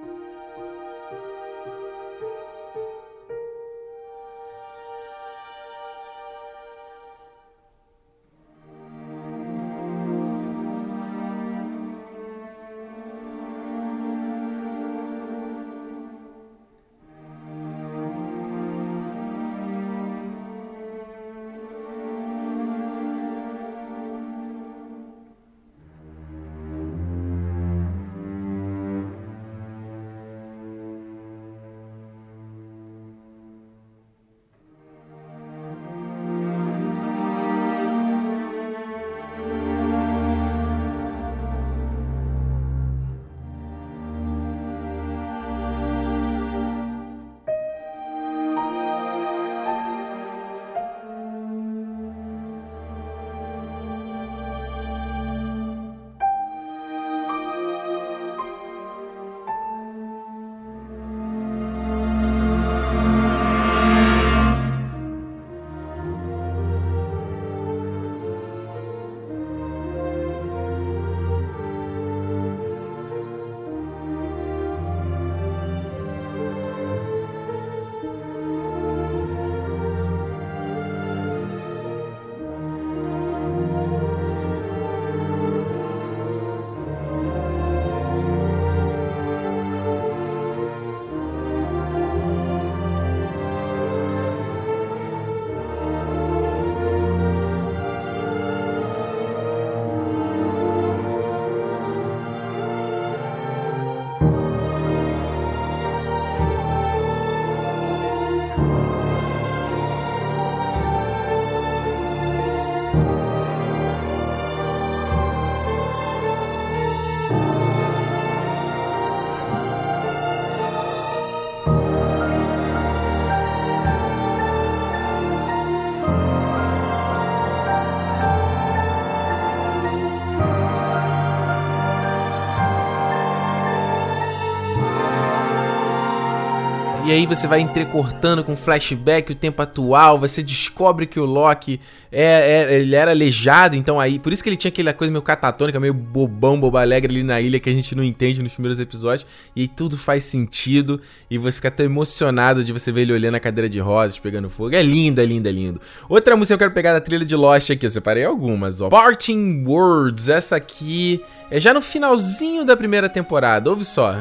E 137.12 137.14
aí 137.14 137.26
você 137.26 137.46
vai 137.46 137.60
entrecortando 137.60 138.42
com 138.42 138.56
flashback 138.56 139.32
o 139.32 139.34
tempo 139.34 139.60
atual, 139.60 140.18
você 140.18 140.42
descobre 140.42 141.06
que 141.06 141.20
o 141.20 141.26
Loki 141.26 141.78
é, 142.10 142.70
é, 142.70 142.80
ele 142.80 142.94
era 142.94 143.10
aleijado, 143.10 143.76
então 143.76 144.00
aí, 144.00 144.18
por 144.18 144.32
isso 144.32 144.42
que 144.42 144.48
ele 144.48 144.56
tinha 144.56 144.70
aquela 144.70 144.94
coisa 144.94 145.10
meio 145.10 145.20
catatônica, 145.20 145.78
meio 145.78 145.92
bobão, 145.92 146.58
boba 146.58 146.80
alegre 146.80 147.12
ali 147.12 147.22
na 147.22 147.38
ilha 147.38 147.60
que 147.60 147.68
a 147.68 147.72
gente 147.72 147.94
não 147.94 148.02
entende 148.02 148.42
nos 148.42 148.54
primeiros 148.54 148.80
episódios, 148.80 149.26
e 149.54 149.60
aí 149.60 149.68
tudo 149.68 149.98
faz 149.98 150.24
sentido 150.24 151.02
e 151.30 151.36
você 151.36 151.56
fica 151.56 151.70
tão 151.70 151.84
emocionado 151.84 152.64
de 152.64 152.72
você 152.72 152.90
ver 152.90 153.02
ele 153.02 153.12
olhando 153.12 153.34
a 153.34 153.40
cadeira 153.40 153.68
de 153.68 153.78
rodas, 153.78 154.18
pegando 154.18 154.48
fogo. 154.48 154.74
É 154.74 154.82
lindo, 154.82 155.20
é 155.20 155.26
lindo, 155.26 155.46
é 155.46 155.52
lindo. 155.52 155.82
Outra 156.08 156.34
música 156.34 156.56
que 156.56 156.64
eu 156.64 156.66
quero 156.66 156.74
pegar 156.74 156.94
da 156.94 157.00
trilha 157.00 157.26
de 157.26 157.36
Lost 157.36 157.68
aqui, 157.68 157.84
eu 157.84 157.90
separei 157.90 158.24
algumas, 158.24 158.80
ó. 158.80 158.88
Parting 158.88 159.66
Words, 159.66 160.30
essa 160.30 160.56
aqui 160.56 161.20
é 161.50 161.60
já 161.60 161.74
no 161.74 161.82
finalzinho 161.82 162.64
da 162.64 162.74
primeira 162.74 163.06
temporada, 163.06 163.68
ouve 163.68 163.84
só. 163.84 164.16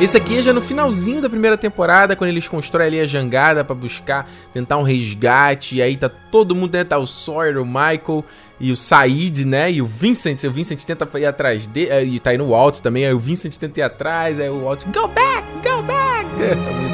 Esse 0.00 0.16
aqui 0.16 0.38
é 0.38 0.42
já 0.42 0.50
no 0.54 0.62
finalzinho 0.62 1.20
da 1.20 1.28
primeira 1.28 1.58
temporada, 1.58 2.16
quando 2.16 2.30
eles 2.30 2.48
constroem 2.48 2.86
ali 2.86 3.00
a 3.00 3.06
jangada 3.06 3.62
para 3.62 3.74
buscar 3.74 4.26
tentar 4.50 4.78
um 4.78 4.82
resgate. 4.82 5.76
E 5.76 5.82
aí 5.82 5.94
tá 5.94 6.08
todo 6.08 6.54
mundo, 6.54 6.72
né? 6.72 6.84
Tá 6.84 6.96
o 6.96 7.06
Sawyer, 7.06 7.58
o 7.58 7.66
Michael 7.66 8.24
e 8.58 8.72
o 8.72 8.76
Said, 8.76 9.44
né? 9.44 9.70
E 9.70 9.82
o 9.82 9.86
Vincent. 9.86 10.42
O 10.44 10.50
Vincent 10.50 10.82
tenta 10.84 11.06
ir 11.18 11.26
atrás 11.26 11.66
dele. 11.66 11.90
Eh, 11.90 12.04
e 12.04 12.18
tá 12.18 12.30
aí 12.30 12.38
no 12.38 12.48
Walt 12.48 12.78
também. 12.78 13.04
Aí 13.04 13.12
o 13.12 13.18
Vincent 13.18 13.54
tenta 13.56 13.80
ir 13.80 13.82
atrás. 13.82 14.40
Aí 14.40 14.48
o 14.48 14.64
Walt, 14.64 14.84
go 14.86 15.06
back, 15.08 15.46
go 15.62 15.82
back. 15.82 16.26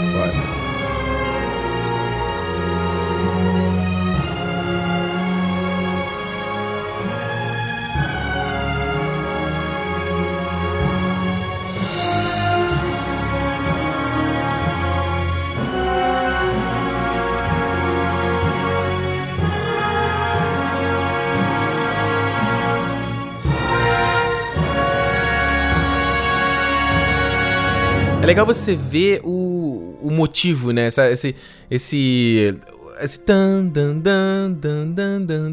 É 28.27 28.31
legal 28.35 28.45
você 28.45 28.75
ver 28.75 29.21
o, 29.23 29.97
o 30.03 30.11
motivo, 30.11 30.73
né? 30.73 30.87
Essa, 30.89 31.09
esse. 31.09 31.37
esse 31.71 32.57
esse 32.99 33.21
tan 33.21 33.67
dan 33.67 33.99
dan 33.99 34.51
dan 34.51 34.91
dan 34.91 35.23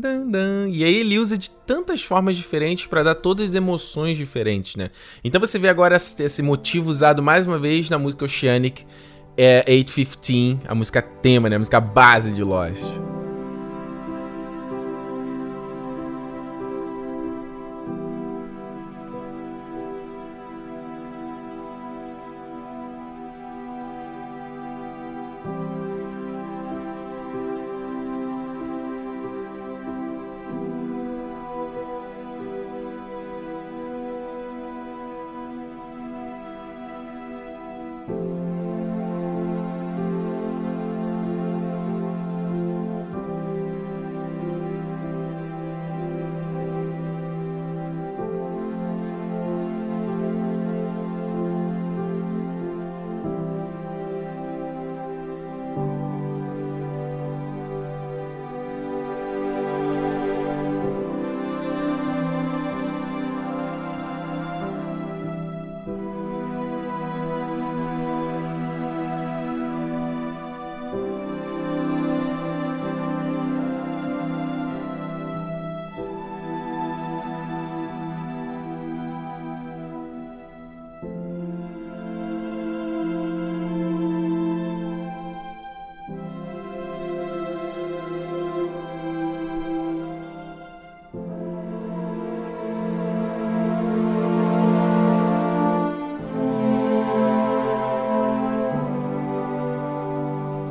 dan 0.00 0.30
dan 0.30 0.68
e 0.70 0.84
aí 0.84 0.94
ele 0.94 1.18
usa 1.18 1.36
de 1.36 1.50
tantas 1.50 2.02
formas 2.02 2.36
diferentes 2.36 2.86
para 2.86 3.02
dar 3.02 3.16
todas 3.16 3.50
as 3.50 3.54
emoções 3.56 4.16
diferentes, 4.16 4.76
né? 4.76 4.90
Então 5.22 5.38
você 5.38 5.58
vê 5.58 5.68
agora 5.68 5.96
esse 5.96 6.40
motivo 6.40 6.88
usado 6.88 7.20
mais 7.20 7.46
uma 7.46 7.58
vez 7.58 7.90
na 7.90 7.98
música 7.98 8.24
Oceanic 8.24 8.86
é 9.36 9.64
815, 9.68 10.60
a 10.66 10.74
música 10.74 11.02
tema, 11.02 11.50
né? 11.50 11.56
A 11.56 11.58
música 11.58 11.80
base 11.80 12.32
de 12.32 12.42
Lost. 12.42 13.17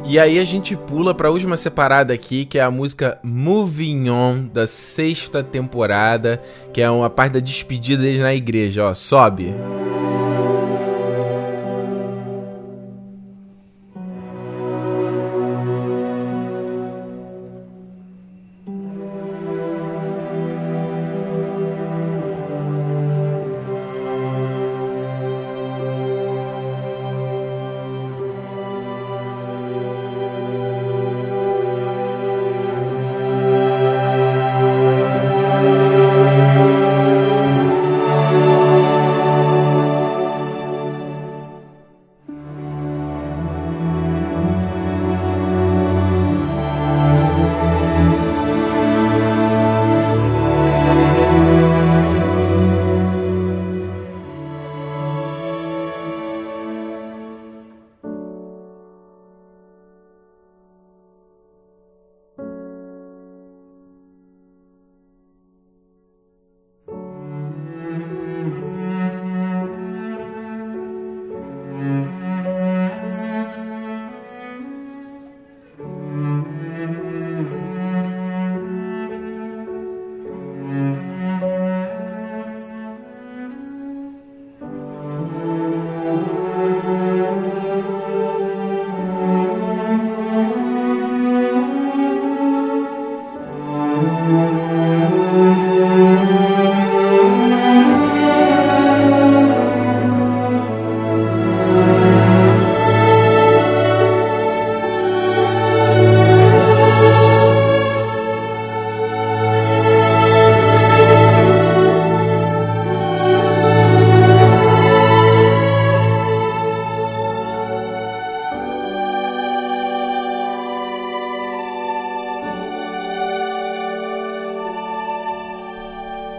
E 0.09 0.17
aí 0.17 0.39
a 0.39 0.45
gente 0.45 0.73
pula 0.73 1.13
para 1.13 1.27
a 1.27 1.31
última 1.31 1.57
separada 1.57 2.13
aqui, 2.13 2.45
que 2.45 2.57
é 2.57 2.61
a 2.61 2.71
música 2.71 3.19
Moving 3.21 4.09
On 4.09 4.47
da 4.53 4.65
sexta 4.65 5.43
temporada, 5.43 6.41
que 6.73 6.81
é 6.81 6.89
uma 6.89 7.09
parte 7.09 7.33
da 7.33 7.39
despedida 7.41 8.01
deles 8.01 8.21
na 8.21 8.33
igreja, 8.33 8.85
ó, 8.85 8.93
sobe. 8.93 9.53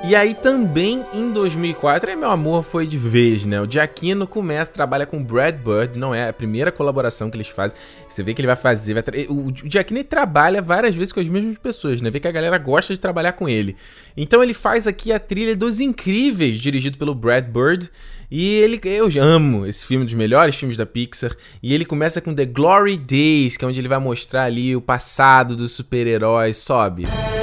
E 0.09 0.17
aí 0.17 0.33
também 0.33 1.05
em 1.13 1.31
2004, 1.35 2.09
aí 2.09 2.17
meu 2.17 2.31
amor 2.31 2.63
foi 2.63 2.87
de 2.87 2.97
vez, 2.97 3.45
né? 3.45 3.61
O 3.61 3.71
Giacchino 3.71 4.27
começa, 4.27 4.71
trabalha 4.71 5.05
com 5.05 5.23
Brad 5.23 5.57
Bird, 5.57 5.99
não 5.99 6.15
é 6.15 6.31
a 6.31 6.33
primeira 6.33 6.73
colaboração 6.73 7.29
que 7.29 7.37
eles 7.37 7.49
fazem. 7.49 7.77
Você 8.09 8.23
vê 8.23 8.33
que 8.33 8.41
ele 8.41 8.47
vai 8.47 8.57
fazer, 8.57 8.95
vai 8.95 9.05
o 9.29 9.53
Giacchino 9.55 10.03
trabalha 10.03 10.63
várias 10.63 10.95
vezes 10.95 11.13
com 11.13 11.21
as 11.21 11.29
mesmas 11.29 11.59
pessoas, 11.59 12.01
né? 12.01 12.09
Vê 12.11 12.21
que 12.21 12.27
a 12.27 12.33
galera 12.33 12.57
gosta 12.57 12.95
de 12.95 12.99
trabalhar 12.99 13.33
com 13.33 13.47
ele. 13.47 13.77
Então 14.17 14.43
ele 14.43 14.55
faz 14.55 14.87
aqui 14.87 15.13
a 15.13 15.19
trilha 15.19 15.55
dos 15.55 15.79
Incríveis, 15.79 16.57
dirigido 16.57 16.97
pelo 16.97 17.15
Brad 17.15 17.45
Bird. 17.45 17.91
E 18.31 18.55
ele, 18.55 18.81
eu 18.85 19.11
amo 19.21 19.67
esse 19.67 19.87
filme, 19.87 20.05
um 20.05 20.07
dos 20.07 20.15
melhores 20.15 20.57
filmes 20.57 20.79
da 20.79 20.87
Pixar. 20.87 21.37
E 21.63 21.75
ele 21.75 21.85
começa 21.85 22.19
com 22.19 22.35
The 22.35 22.47
Glory 22.47 22.97
Days, 22.97 23.59
que 23.59 23.65
é 23.67 23.69
onde 23.69 23.79
ele 23.79 23.89
vai 23.89 23.99
mostrar 23.99 24.45
ali 24.45 24.75
o 24.75 24.81
passado 24.81 25.55
dos 25.55 25.73
super-heróis. 25.73 26.57
Sobe. 26.57 27.03
Música 27.03 27.38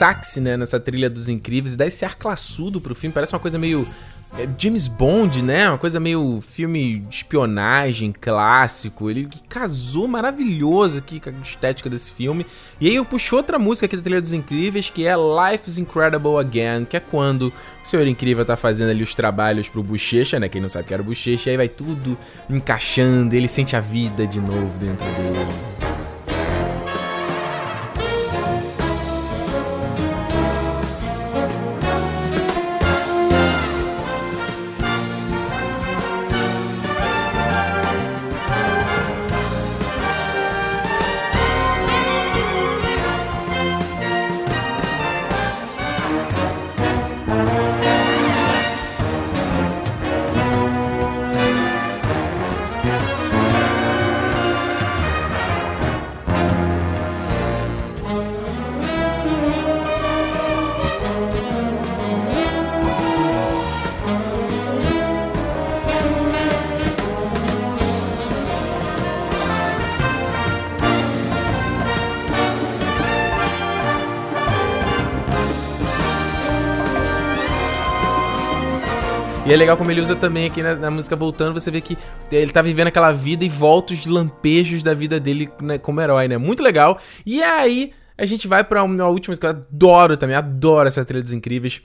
sax, 0.00 0.36
né, 0.36 0.56
nessa 0.56 0.80
trilha 0.80 1.10
dos 1.10 1.28
incríveis, 1.28 1.74
e 1.74 1.76
dá 1.76 1.86
esse 1.86 2.06
ar 2.06 2.16
classudo 2.16 2.80
pro 2.80 2.94
filme, 2.94 3.12
parece 3.12 3.34
uma 3.34 3.38
coisa 3.38 3.58
meio 3.58 3.86
é, 4.38 4.48
James 4.56 4.86
Bond, 4.86 5.42
né? 5.42 5.68
Uma 5.68 5.76
coisa 5.76 5.98
meio 5.98 6.40
filme 6.40 7.00
de 7.00 7.16
espionagem 7.16 8.12
clássico. 8.12 9.10
Ele 9.10 9.28
casou 9.48 10.06
maravilhoso 10.06 10.98
aqui 10.98 11.18
com 11.18 11.30
a 11.30 11.32
estética 11.42 11.90
desse 11.90 12.14
filme. 12.14 12.46
E 12.80 12.86
aí 12.88 12.94
eu 12.94 13.04
puxo 13.04 13.36
outra 13.36 13.58
música 13.58 13.86
aqui 13.86 13.96
da 13.96 14.02
Trilha 14.02 14.22
dos 14.22 14.32
Incríveis, 14.32 14.88
que 14.88 15.04
é 15.04 15.14
Life 15.16 15.68
is 15.68 15.78
Incredible 15.78 16.38
Again, 16.38 16.84
que 16.84 16.96
é 16.96 17.00
quando 17.00 17.52
o 17.84 17.88
Senhor 17.88 18.06
Incrível 18.06 18.44
tá 18.44 18.56
fazendo 18.56 18.90
ali 18.90 19.02
os 19.02 19.14
trabalhos 19.14 19.68
pro 19.68 19.82
Bochecha, 19.82 20.38
né? 20.38 20.48
Quem 20.48 20.62
não 20.62 20.68
sabe 20.68 20.86
que 20.86 20.94
era 20.94 21.02
o 21.02 21.06
Bochecha, 21.06 21.50
aí 21.50 21.56
vai 21.56 21.68
tudo 21.68 22.16
encaixando, 22.48 23.34
ele 23.34 23.48
sente 23.48 23.74
a 23.74 23.80
vida 23.80 24.26
de 24.26 24.40
novo 24.40 24.78
dentro 24.78 25.04
dele. 25.06 25.89
E 79.50 79.52
é 79.52 79.56
legal 79.56 79.76
como 79.76 79.90
ele 79.90 80.00
usa 80.00 80.14
também 80.14 80.46
aqui 80.46 80.62
na, 80.62 80.76
na, 80.76 80.90
música 80.92 81.16
Voltando, 81.16 81.60
você 81.60 81.72
vê 81.72 81.80
que 81.80 81.98
ele 82.30 82.52
tá 82.52 82.62
vivendo 82.62 82.86
aquela 82.86 83.10
vida 83.10 83.44
e 83.44 83.48
volta 83.48 83.92
os 83.92 84.06
lampejos 84.06 84.80
da 84.80 84.94
vida 84.94 85.18
dele 85.18 85.48
né, 85.60 85.76
como 85.76 86.00
herói, 86.00 86.28
né? 86.28 86.38
Muito 86.38 86.62
legal. 86.62 87.00
E 87.26 87.42
aí 87.42 87.92
a 88.16 88.24
gente 88.24 88.46
vai 88.46 88.62
pra 88.62 88.84
uma 88.84 89.08
última 89.08 89.34
que 89.34 89.44
eu 89.44 89.50
adoro 89.50 90.16
também, 90.16 90.36
adoro 90.36 90.86
essa 90.86 91.04
trilha 91.04 91.20
dos 91.20 91.32
incríveis. 91.32 91.82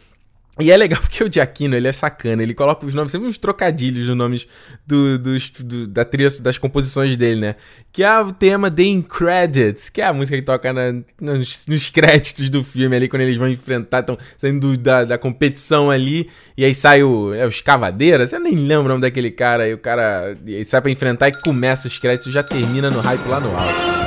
E 0.59 0.71
é 0.71 0.77
legal 0.77 1.01
porque 1.01 1.23
o 1.23 1.31
Giacchino, 1.31 1.75
ele 1.75 1.87
é 1.87 1.91
sacana, 1.91 2.41
ele 2.41 2.53
coloca 2.53 2.85
os 2.85 2.93
nomes, 2.93 3.11
sempre 3.11 3.27
uns 3.27 3.37
trocadilhos 3.37 4.07
nos 4.07 4.17
nomes 4.17 4.47
do, 4.85 5.19
do, 5.19 5.37
do, 5.59 5.87
da 5.87 6.05
trilha, 6.05 6.29
das 6.41 6.57
composições 6.57 7.17
dele, 7.17 7.41
né? 7.41 7.55
Que 7.91 8.03
é 8.03 8.19
o 8.19 8.31
tema 8.31 8.71
The 8.71 8.83
In 8.83 9.01
Credits, 9.01 9.89
que 9.89 10.01
é 10.01 10.05
a 10.05 10.13
música 10.13 10.37
que 10.37 10.43
toca 10.43 10.71
na, 10.71 10.93
nos, 11.19 11.65
nos, 11.67 11.89
créditos 11.89 12.49
do 12.49 12.63
filme 12.63 12.95
ali, 12.95 13.07
quando 13.07 13.21
eles 13.21 13.37
vão 13.37 13.49
enfrentar, 13.49 13.99
estão 13.99 14.17
saindo 14.37 14.77
da, 14.77 15.03
da 15.03 15.17
competição 15.17 15.91
ali, 15.91 16.29
e 16.57 16.63
aí 16.63 16.73
sai 16.73 17.03
o, 17.03 17.33
é, 17.33 17.45
os 17.45 17.61
Cavadeiras, 17.61 18.31
eu 18.31 18.39
nem 18.39 18.55
lembro 18.55 18.85
o 18.85 18.89
nome 18.89 19.01
daquele 19.01 19.31
cara, 19.31 19.67
e 19.67 19.73
o 19.73 19.77
cara 19.77 20.33
e 20.45 20.63
sai 20.63 20.81
pra 20.81 20.91
enfrentar 20.91 21.29
e 21.29 21.33
começa 21.41 21.87
os 21.87 21.97
créditos, 21.97 22.33
já 22.33 22.43
termina 22.43 22.89
no 22.89 22.99
hype 23.01 23.27
lá 23.27 23.39
no 23.39 23.55
alto. 23.55 24.04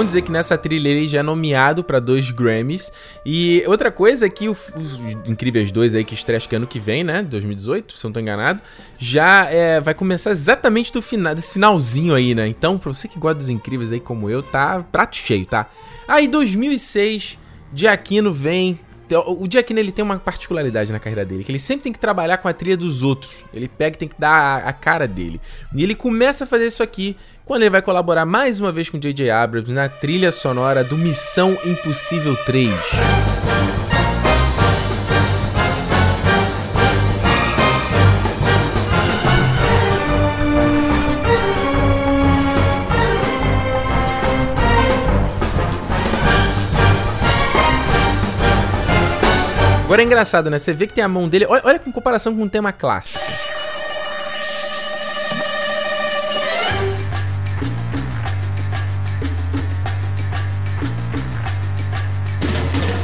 Bom 0.00 0.04
dizer 0.06 0.22
que 0.22 0.32
nessa 0.32 0.56
trilha 0.56 0.88
ele 0.88 1.06
já 1.06 1.20
é 1.20 1.22
nomeado 1.22 1.84
para 1.84 2.00
dois 2.00 2.30
Grammys. 2.30 2.90
E 3.24 3.62
outra 3.66 3.92
coisa 3.92 4.24
é 4.24 4.30
que 4.30 4.48
o, 4.48 4.52
os 4.52 4.98
Incríveis 5.26 5.70
2 5.70 5.94
aí 5.94 6.04
que 6.04 6.14
estreia 6.14 6.38
acho 6.38 6.48
que 6.48 6.56
ano 6.56 6.66
que 6.66 6.80
vem, 6.80 7.04
né? 7.04 7.22
2018, 7.22 7.92
se 7.92 8.06
eu 8.06 8.08
não 8.08 8.14
tô 8.14 8.20
enganado. 8.20 8.62
Já 8.98 9.44
é, 9.50 9.78
vai 9.78 9.92
começar 9.92 10.30
exatamente 10.30 10.90
do 10.90 11.02
final, 11.02 11.34
desse 11.34 11.52
finalzinho 11.52 12.14
aí, 12.14 12.34
né? 12.34 12.48
Então, 12.48 12.78
pra 12.78 12.90
você 12.90 13.06
que 13.06 13.18
gosta 13.18 13.40
dos 13.40 13.50
Incríveis 13.50 13.92
aí 13.92 14.00
como 14.00 14.30
eu, 14.30 14.42
tá 14.42 14.82
prato 14.90 15.16
cheio, 15.16 15.44
tá? 15.44 15.68
Aí 16.08 16.26
2006, 16.26 17.36
Giacchino 17.74 18.32
vem 18.32 18.80
o 19.18 19.48
Giacchino 19.50 19.78
ele 19.78 19.92
tem 19.92 20.04
uma 20.04 20.18
particularidade 20.18 20.92
na 20.92 20.98
carreira 20.98 21.24
dele, 21.24 21.44
que 21.44 21.50
ele 21.50 21.58
sempre 21.58 21.84
tem 21.84 21.92
que 21.92 21.98
trabalhar 21.98 22.38
com 22.38 22.48
a 22.48 22.52
trilha 22.52 22.76
dos 22.76 23.02
outros. 23.02 23.44
Ele 23.52 23.68
pega 23.68 23.96
e 23.96 23.98
tem 23.98 24.08
que 24.08 24.18
dar 24.18 24.30
a, 24.34 24.68
a, 24.68 24.72
cara 24.72 25.06
dele. 25.06 25.40
E 25.74 25.82
ele 25.82 25.94
começa 25.94 26.44
a 26.44 26.46
fazer 26.46 26.66
isso 26.66 26.82
aqui 26.82 27.16
quando 27.44 27.62
ele 27.62 27.70
vai 27.70 27.82
colaborar 27.82 28.24
mais 28.24 28.60
uma 28.60 28.70
vez 28.70 28.88
com 28.88 28.98
J.J. 28.98 29.30
Abrams 29.30 29.72
na 29.72 29.88
trilha 29.88 30.30
sonora 30.30 30.84
do 30.84 30.96
Missão 30.96 31.56
Impossível 31.64 32.36
3. 32.44 33.39
Agora 49.90 50.02
é 50.02 50.04
engraçado, 50.04 50.48
né? 50.48 50.56
Você 50.56 50.72
vê 50.72 50.86
que 50.86 50.94
tem 50.94 51.02
a 51.02 51.08
mão 51.08 51.28
dele. 51.28 51.46
Olha, 51.48 51.62
olha 51.64 51.78
com 51.80 51.90
comparação 51.90 52.32
com 52.36 52.44
um 52.44 52.48
tema 52.48 52.70
clássico. 52.72 53.18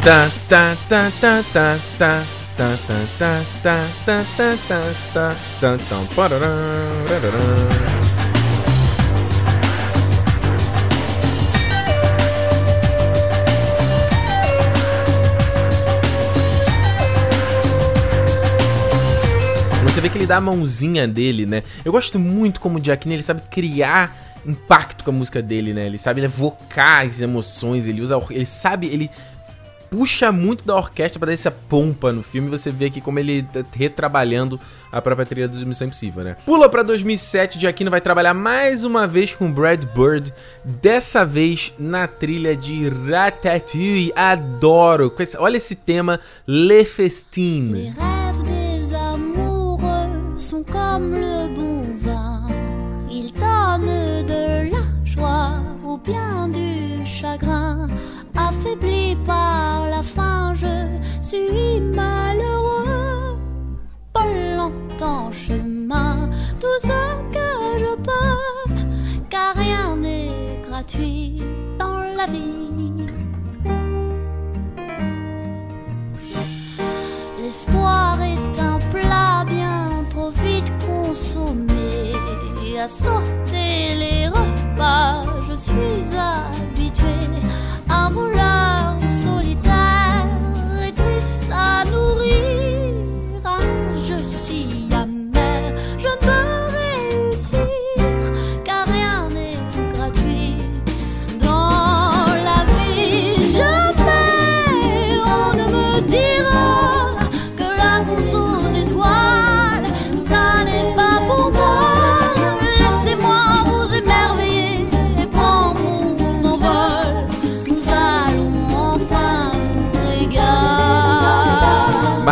ta 0.01 0.31
ta 0.49 0.77
ta 0.89 1.11
ta 1.21 1.43
ta 1.51 1.77
ta 1.99 2.23
ta 2.57 2.71
ta 2.87 3.01
ta 3.19 3.43
ta 3.65 3.83
ta 4.07 4.25
ta 4.37 4.95
ta 5.13 5.37
ta 5.61 5.77
ta 5.91 7.86
Você 19.97 20.03
vê 20.03 20.11
que 20.11 20.19
ele 20.19 20.27
dá 20.27 20.37
a 20.37 20.41
mãozinha 20.43 21.09
dele, 21.09 21.47
né? 21.47 21.63
Eu 21.83 21.91
gosto 21.91 22.19
muito 22.19 22.61
como 22.61 22.77
o 22.77 22.81
Jack 22.81 23.11
ele 23.11 23.23
sabe 23.23 23.41
criar 23.51 24.15
impacto 24.45 25.03
com 25.03 25.09
a 25.09 25.13
música 25.15 25.41
dele, 25.41 25.73
né? 25.73 25.87
Ele 25.87 25.97
sabe 25.97 26.21
evocar 26.21 27.07
as 27.07 27.23
emoções, 27.23 27.87
ele 27.87 28.03
usa, 28.03 28.23
ele 28.29 28.45
sabe, 28.45 28.89
ele 28.89 29.11
puxa 29.91 30.31
muito 30.31 30.67
da 30.67 30.77
orquestra 30.77 31.19
para 31.19 31.29
dar 31.29 31.33
essa 31.33 31.51
pompa 31.51 32.13
no 32.13 32.23
filme. 32.23 32.51
Você 32.51 32.71
vê 32.71 32.85
aqui 32.85 33.01
como 33.01 33.19
ele 33.19 33.43
tá 33.43 33.65
retrabalhando 33.75 34.61
a 34.93 35.01
própria 35.01 35.25
trilha 35.25 35.49
do 35.49 35.67
Missão 35.67 35.87
Impossível, 35.87 36.23
né? 36.23 36.37
Pula 36.45 36.69
para 36.69 36.83
2007, 36.83 37.59
Giacchino 37.59 37.91
vai 37.91 38.03
trabalhar 38.03 38.35
mais 38.35 38.85
uma 38.85 39.07
vez 39.07 39.35
com 39.35 39.51
Brad 39.51 39.83
Bird, 39.97 40.31
dessa 40.63 41.25
vez 41.25 41.73
na 41.79 42.07
trilha 42.07 42.55
de 42.55 42.91
Ratatouille. 42.91 44.13
Adoro! 44.15 45.11
Olha 45.39 45.57
esse 45.57 45.75
tema, 45.75 46.21
Le 46.47 46.85
Festin. 46.85 47.95
Sont 50.47 50.63
comme 50.63 51.13
le 51.13 51.49
bon 51.57 51.83
vin. 51.99 52.43
Ils 53.11 53.33
donnent 53.33 54.25
de 54.33 54.71
la 54.71 54.85
joie 55.05 55.55
ou 55.85 55.99
bien 55.99 56.47
du 56.47 57.05
chagrin. 57.05 57.89
Affaibli 58.37 59.17
par 59.27 59.89
la 59.91 60.03
faim, 60.05 60.55
je 60.55 60.75
suis 61.21 61.81
malheureux. 61.81 63.39
Pas 64.13 64.29
longtemps 64.57 65.33
chemin, 65.33 66.31
tout 66.61 66.79
ce 66.81 67.01
que 67.35 67.49
je 67.83 67.93
peux, 68.09 68.75
car 69.29 69.53
rien 69.57 69.97
n'est 69.97 70.63
gratuit 70.69 71.43
dans 71.77 71.99
la 72.19 72.27
vie. 72.27 73.07
L'espoir 77.43 78.19
est 78.23 78.61
un 78.61 78.79
plat 78.93 79.45
consommer, 81.17 82.13
à 82.79 82.89
sauter 82.89 83.95
les 83.97 84.29
repas, 84.29 85.23
je 85.49 85.57
suis 85.57 86.15
habituée 86.15 87.41
à 87.89 88.11
vouloir 88.11 88.96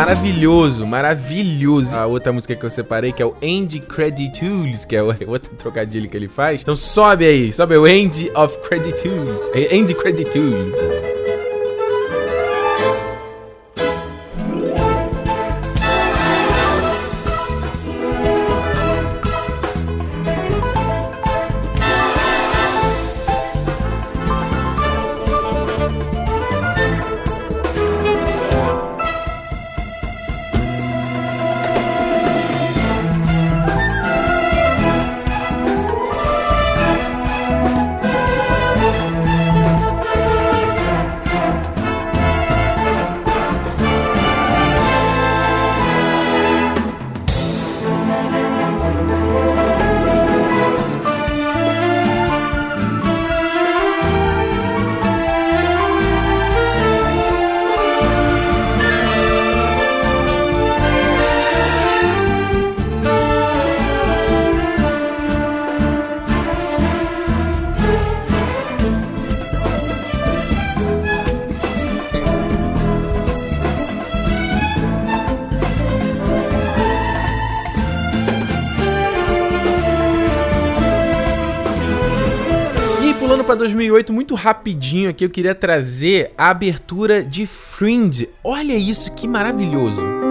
Maravilhoso, 0.05 0.87
maravilhoso. 0.87 1.97
A 1.97 2.05
outra 2.05 2.31
música 2.31 2.55
que 2.55 2.63
eu 2.63 2.69
separei 2.69 3.11
que 3.11 3.23
é 3.23 3.27
o 3.27 3.35
End 3.41 3.81
Credit 3.81 4.39
Tools, 4.39 4.85
que 4.85 4.95
é 4.95 5.01
outro 5.27 5.51
trocadilho 5.57 6.11
que 6.11 6.17
ele 6.17 6.29
faz. 6.29 6.61
Então 6.61 6.77
sobe 6.77 7.25
aí, 7.25 7.51
sobe 7.51 7.75
o 7.75 7.87
End 7.87 8.31
of 8.35 8.59
Credit 8.69 9.03
Tools. 9.03 9.41
End 9.55 9.95
Credit 9.95 10.31
rapidinho 84.45 85.09
aqui, 85.09 85.25
eu 85.25 85.31
queria 85.31 85.55
trazer 85.55 86.33
a 86.37 86.51
abertura 86.51 87.25
de 87.25 87.47
Fringe. 87.47 88.29
Olha 88.45 88.75
isso, 88.75 89.15
que 89.15 89.27
maravilhoso. 89.27 90.24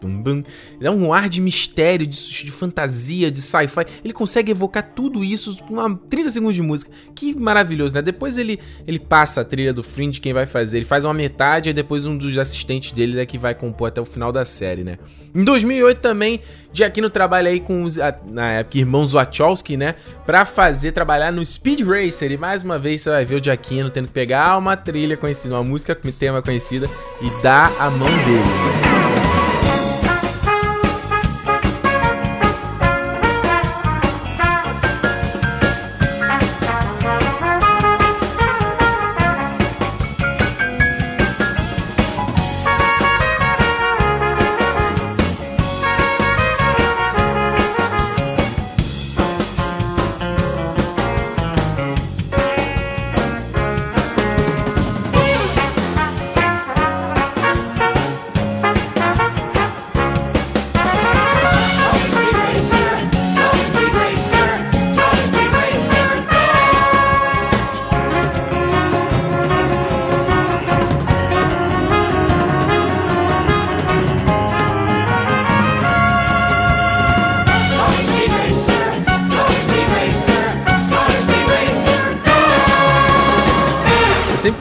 Bam, 0.00 0.22
bam. 0.22 0.44
Dá 0.80 0.92
um 0.92 1.12
ar 1.12 1.28
de 1.28 1.40
mistério, 1.40 2.06
de, 2.06 2.16
de 2.16 2.50
fantasia, 2.50 3.28
de 3.28 3.42
sci-fi. 3.42 3.86
Ele 4.04 4.12
consegue 4.12 4.52
evocar 4.52 4.92
tudo 4.94 5.24
isso 5.24 5.56
com 5.64 5.74
uma 5.74 5.96
30 6.08 6.30
segundos 6.30 6.54
de 6.54 6.62
música. 6.62 6.92
Que 7.12 7.34
maravilhoso, 7.34 7.92
né? 7.94 8.02
Depois 8.02 8.38
ele, 8.38 8.60
ele 8.86 9.00
passa 9.00 9.40
a 9.40 9.44
trilha 9.44 9.72
do 9.72 9.82
Fringe, 9.82 10.20
quem 10.20 10.32
vai 10.32 10.46
fazer. 10.46 10.76
Ele 10.76 10.86
faz 10.86 11.04
uma 11.04 11.12
metade 11.12 11.70
e 11.70 11.72
depois 11.72 12.06
um 12.06 12.16
dos 12.16 12.38
assistentes 12.38 12.92
dele 12.92 13.18
é 13.18 13.26
que 13.26 13.36
vai 13.36 13.52
compor 13.52 13.88
até 13.88 14.00
o 14.00 14.04
final 14.04 14.30
da 14.30 14.44
série, 14.44 14.84
né? 14.84 14.96
Em 15.34 15.42
2008 15.42 15.98
também, 16.00 16.40
Giacchino 16.72 17.10
trabalha 17.10 17.50
aí 17.50 17.60
com 17.60 17.82
os, 17.82 17.96
na 18.26 18.52
época, 18.52 18.78
irmãos 18.78 19.12
Wachowski, 19.12 19.76
né? 19.76 19.94
Pra 20.24 20.44
fazer, 20.44 20.92
trabalhar 20.92 21.30
no 21.32 21.44
Speed 21.44 21.80
Racer. 21.80 22.30
E 22.32 22.38
mais 22.38 22.62
uma 22.62 22.78
vez 22.78 23.02
você 23.02 23.10
vai 23.10 23.24
ver 23.24 23.40
o 23.40 23.44
Giacchino 23.44 23.90
tendo 23.90 24.06
que 24.06 24.14
pegar 24.14 24.56
uma 24.56 24.76
trilha 24.76 25.16
conhecida, 25.16 25.54
uma 25.54 25.64
música 25.64 25.94
com 25.94 26.10
tema 26.10 26.40
conhecida 26.42 26.86
e 27.20 27.42
dar 27.42 27.70
a 27.78 27.90
mão 27.90 28.08
dele. 28.08 29.19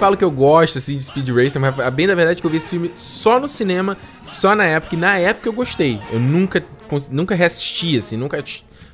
Falo 0.09 0.17
que 0.17 0.23
eu 0.23 0.31
gosto 0.31 0.79
assim 0.79 0.97
de 0.97 1.03
Speed 1.03 1.29
Racer, 1.29 1.61
mas 1.61 1.79
a 1.79 1.91
bem 1.91 2.07
da 2.07 2.15
verdade 2.15 2.39
é 2.39 2.41
que 2.41 2.47
eu 2.47 2.49
vi 2.49 2.57
esse 2.57 2.71
filme 2.71 2.91
só 2.95 3.39
no 3.39 3.47
cinema, 3.47 3.95
só 4.25 4.55
na 4.55 4.65
época, 4.65 4.95
e 4.95 4.97
na 4.97 5.17
época 5.19 5.47
eu 5.47 5.53
gostei. 5.53 5.99
Eu 6.11 6.19
nunca, 6.19 6.63
nunca 7.11 7.35
reassisti, 7.35 7.95
assim, 7.95 8.17
nunca 8.17 8.43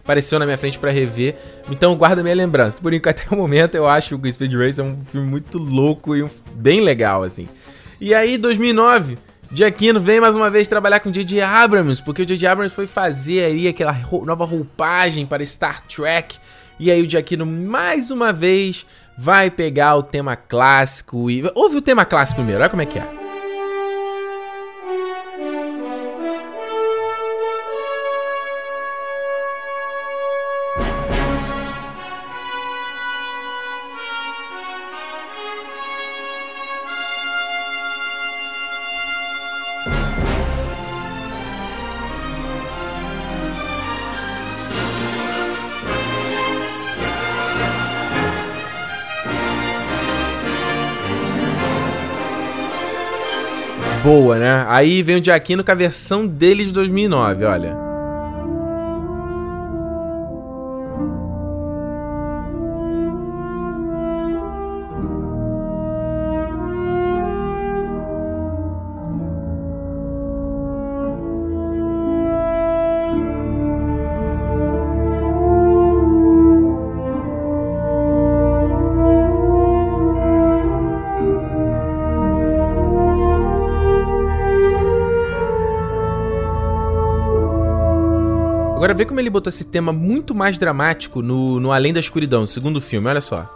apareceu 0.03 0.37
na 0.39 0.45
minha 0.45 0.57
frente 0.57 0.77
para 0.77 0.91
rever. 0.91 1.35
Então 1.71 1.95
guarda 1.95 2.21
minha 2.21 2.35
lembrança. 2.35 2.79
Por 2.81 2.93
enquanto, 2.93 3.21
até 3.23 3.33
o 3.33 3.37
momento, 3.37 3.75
eu 3.75 3.87
acho 3.87 4.19
que 4.19 4.27
o 4.27 4.33
Speed 4.33 4.53
Racer 4.55 4.83
é 4.83 4.87
um 4.89 4.97
filme 5.05 5.25
muito 5.25 5.57
louco 5.57 6.15
e 6.17 6.25
bem 6.53 6.81
legal, 6.81 7.23
assim. 7.23 7.47
E 8.01 8.13
aí, 8.13 8.37
2009, 8.37 9.17
Giacchino 9.53 10.01
vem 10.01 10.19
mais 10.19 10.35
uma 10.35 10.49
vez 10.49 10.67
trabalhar 10.67 10.99
com 10.99 11.09
J.J. 11.09 11.39
Abrams, 11.39 12.03
porque 12.03 12.23
o 12.23 12.25
J.J. 12.25 12.45
Abrams 12.45 12.75
foi 12.75 12.87
fazer 12.87 13.45
aí 13.45 13.69
aquela 13.69 13.93
nova 14.25 14.43
roupagem 14.43 15.25
para 15.25 15.45
Star 15.45 15.81
Trek. 15.87 16.35
E 16.77 16.91
aí 16.91 17.01
o 17.01 17.09
Giacchino 17.09 17.45
mais 17.45 18.11
uma 18.11 18.33
vez 18.33 18.85
vai 19.17 19.49
pegar 19.49 19.95
o 19.95 20.03
tema 20.03 20.35
clássico 20.35 21.29
e. 21.29 21.43
Ouve 21.55 21.77
o 21.77 21.81
tema 21.81 22.05
clássico 22.05 22.37
primeiro, 22.37 22.61
olha 22.61 22.69
como 22.69 22.81
é 22.81 22.85
que 22.85 22.99
é. 22.99 23.24
Boa, 54.35 54.39
né? 54.39 54.65
Aí 54.67 55.01
vem 55.01 55.19
o 55.19 55.23
Giacchino 55.23 55.63
com 55.63 55.71
a 55.71 55.75
versão 55.75 56.27
dele 56.27 56.65
de 56.65 56.71
2009, 56.71 57.45
olha. 57.45 57.84
Agora 88.75 88.93
vê 88.93 89.05
como 89.05 89.21
ele 89.21 89.29
botou 89.29 89.49
esse 89.49 89.63
tema 89.63 89.93
muito 89.93 90.35
mais 90.35 90.59
dramático 90.59 91.21
no, 91.21 91.61
no 91.61 91.71
Além 91.71 91.93
da 91.93 91.99
Escuridão, 91.99 92.45
segundo 92.45 92.81
filme, 92.81 93.07
olha 93.07 93.21
só. 93.21 93.54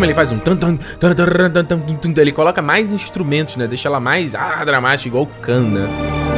Como 0.00 0.06
ele 0.06 0.14
faz 0.14 0.32
um 0.32 0.38
tan 0.38 0.56
tan 0.56 0.78
tan 0.98 1.14
tan 1.14 1.52
tan 1.52 1.66
tan 1.66 1.96
tan 1.98 2.22
Ele 2.22 2.32
coloca 2.32 2.62
mais 2.62 2.94
instrumentos, 2.94 3.56
né? 3.56 3.66
Deixa 3.66 3.86
ela 3.86 4.00
mais 4.00 4.34
ah, 4.34 4.64
dramática, 4.64 5.08
igual 5.08 5.24
o 5.24 5.26
Khan, 5.26 5.60
né? 5.60 6.29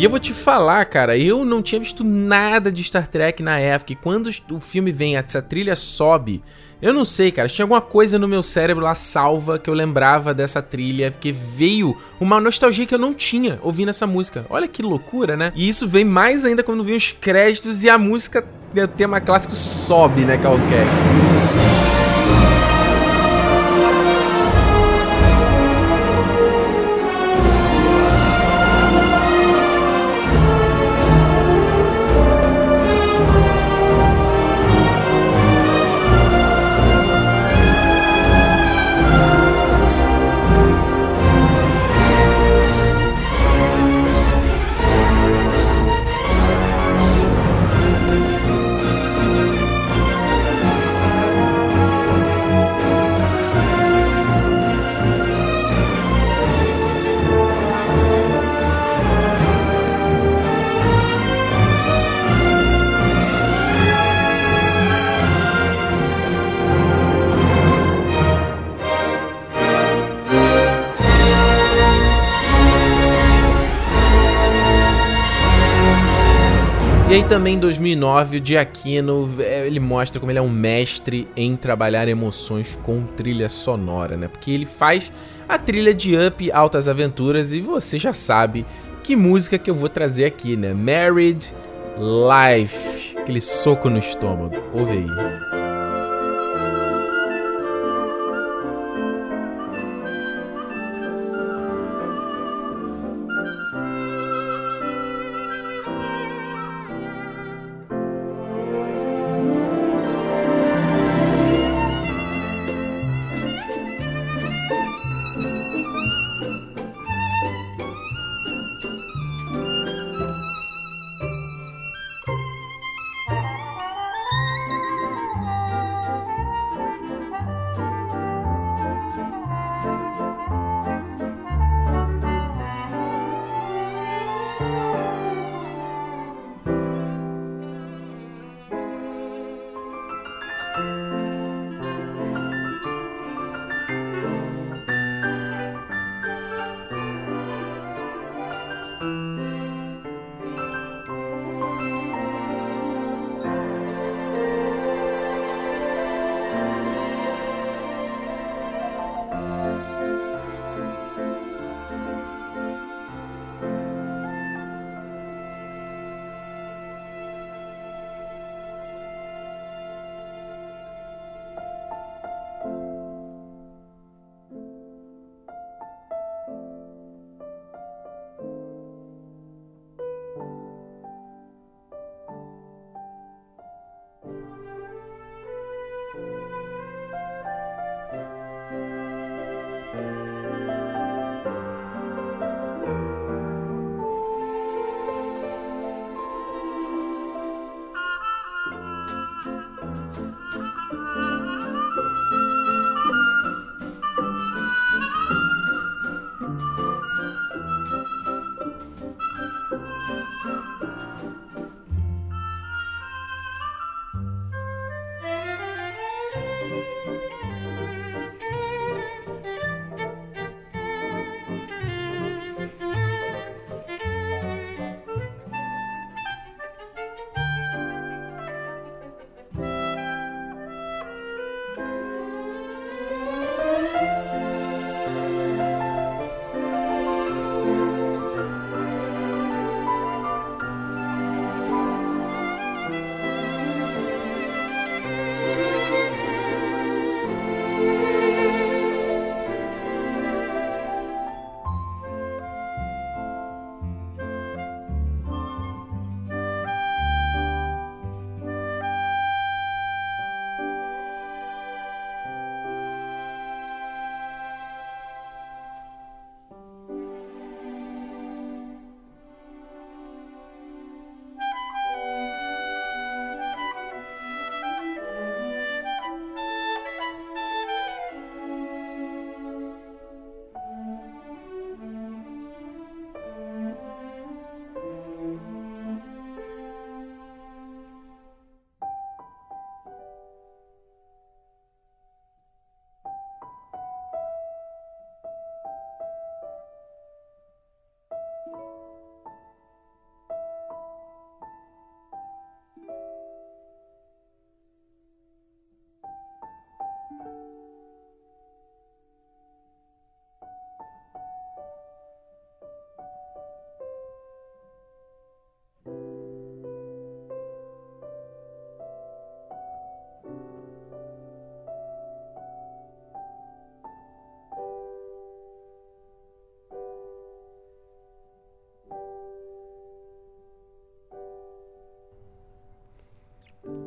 E 0.00 0.04
eu 0.04 0.08
vou 0.08 0.18
te 0.18 0.32
falar, 0.32 0.82
cara, 0.86 1.18
eu 1.18 1.44
não 1.44 1.60
tinha 1.60 1.78
visto 1.78 2.02
nada 2.02 2.72
de 2.72 2.82
Star 2.82 3.06
Trek 3.06 3.42
na 3.42 3.58
época. 3.58 3.92
E 3.92 3.96
quando 3.96 4.30
o 4.50 4.58
filme 4.58 4.90
vem, 4.92 5.14
essa 5.14 5.42
trilha 5.42 5.76
sobe. 5.76 6.42
Eu 6.80 6.94
não 6.94 7.04
sei, 7.04 7.30
cara. 7.30 7.46
Tinha 7.50 7.64
alguma 7.64 7.82
coisa 7.82 8.18
no 8.18 8.26
meu 8.26 8.42
cérebro 8.42 8.82
lá 8.82 8.94
salva 8.94 9.58
que 9.58 9.68
eu 9.68 9.74
lembrava 9.74 10.32
dessa 10.32 10.62
trilha, 10.62 11.10
porque 11.10 11.32
veio 11.32 11.94
uma 12.18 12.40
nostalgia 12.40 12.86
que 12.86 12.94
eu 12.94 12.98
não 12.98 13.12
tinha 13.12 13.58
ouvindo 13.60 13.90
essa 13.90 14.06
música. 14.06 14.46
Olha 14.48 14.66
que 14.66 14.80
loucura, 14.80 15.36
né? 15.36 15.52
E 15.54 15.68
isso 15.68 15.86
vem 15.86 16.06
mais 16.06 16.46
ainda 16.46 16.62
quando 16.62 16.82
vem 16.82 16.96
os 16.96 17.12
créditos 17.12 17.84
e 17.84 17.90
a 17.90 17.98
música, 17.98 18.42
o 18.74 18.88
tema 18.88 19.20
clássico 19.20 19.54
sobe, 19.54 20.22
né, 20.22 20.38
qualquer. 20.38 20.86
E 77.10 77.12
aí 77.12 77.24
também 77.24 77.56
em 77.56 77.58
2009 77.58 78.38
o 78.38 78.46
Giacchino, 78.46 79.28
é, 79.40 79.66
ele 79.66 79.80
mostra 79.80 80.20
como 80.20 80.30
ele 80.30 80.38
é 80.38 80.42
um 80.42 80.48
mestre 80.48 81.26
em 81.34 81.56
trabalhar 81.56 82.06
emoções 82.06 82.78
com 82.84 83.02
trilha 83.02 83.48
sonora, 83.48 84.16
né? 84.16 84.28
Porque 84.28 84.52
ele 84.52 84.64
faz 84.64 85.10
a 85.48 85.58
trilha 85.58 85.92
de 85.92 86.16
Up 86.16 86.52
Altas 86.52 86.86
Aventuras 86.86 87.52
e 87.52 87.60
você 87.60 87.98
já 87.98 88.12
sabe 88.12 88.64
que 89.02 89.16
música 89.16 89.58
que 89.58 89.68
eu 89.68 89.74
vou 89.74 89.88
trazer 89.88 90.24
aqui, 90.24 90.56
né? 90.56 90.72
Married 90.72 91.52
Life, 91.98 93.16
aquele 93.18 93.40
soco 93.40 93.90
no 93.90 93.98
estômago. 93.98 94.54
Ouve 94.72 94.92
aí. 94.92 95.49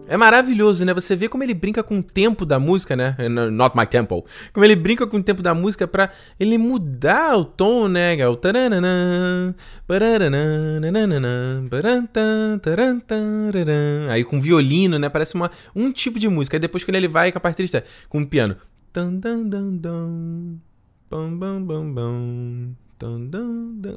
É 0.06 0.18
maravilhoso, 0.18 0.84
né? 0.84 0.93
Você 0.93 1.16
vê 1.16 1.30
como 1.30 1.43
ele 1.43 1.54
brinca 1.54 1.82
com 1.82 1.99
o 1.99 2.04
tempo 2.04 2.45
da 2.45 2.60
música, 2.60 2.95
né? 2.95 3.16
Not 3.51 3.76
my 3.76 3.86
tempo. 3.88 4.26
Como 4.51 4.66
ele 4.66 4.76
brinca 4.76 5.08
com 5.08 5.18
o 5.18 5.24
tempo 5.24 5.41
da 5.41 5.54
música 5.56 5.88
pra 5.88 6.12
ele 6.39 6.58
mudar 6.58 7.38
o 7.38 7.45
tom, 7.45 7.88
né? 7.88 8.18
É 8.20 8.28
o 8.28 8.36
Aí 14.10 14.24
com 14.24 14.41
violino, 14.41 14.99
né? 14.99 15.08
Parece 15.08 15.36
uma, 15.36 15.49
um 15.74 15.91
tipo 15.91 16.20
de 16.20 16.28
música. 16.28 16.58
Aí 16.58 16.62
depois 16.62 16.84
quando 16.84 16.95
ele 16.95 17.08
vai 17.08 17.32
com 17.32 17.38
a 17.38 17.41
parte 17.41 17.58
triste, 17.58 17.82
com 18.10 18.22
o 18.22 18.28
piano. 18.28 18.58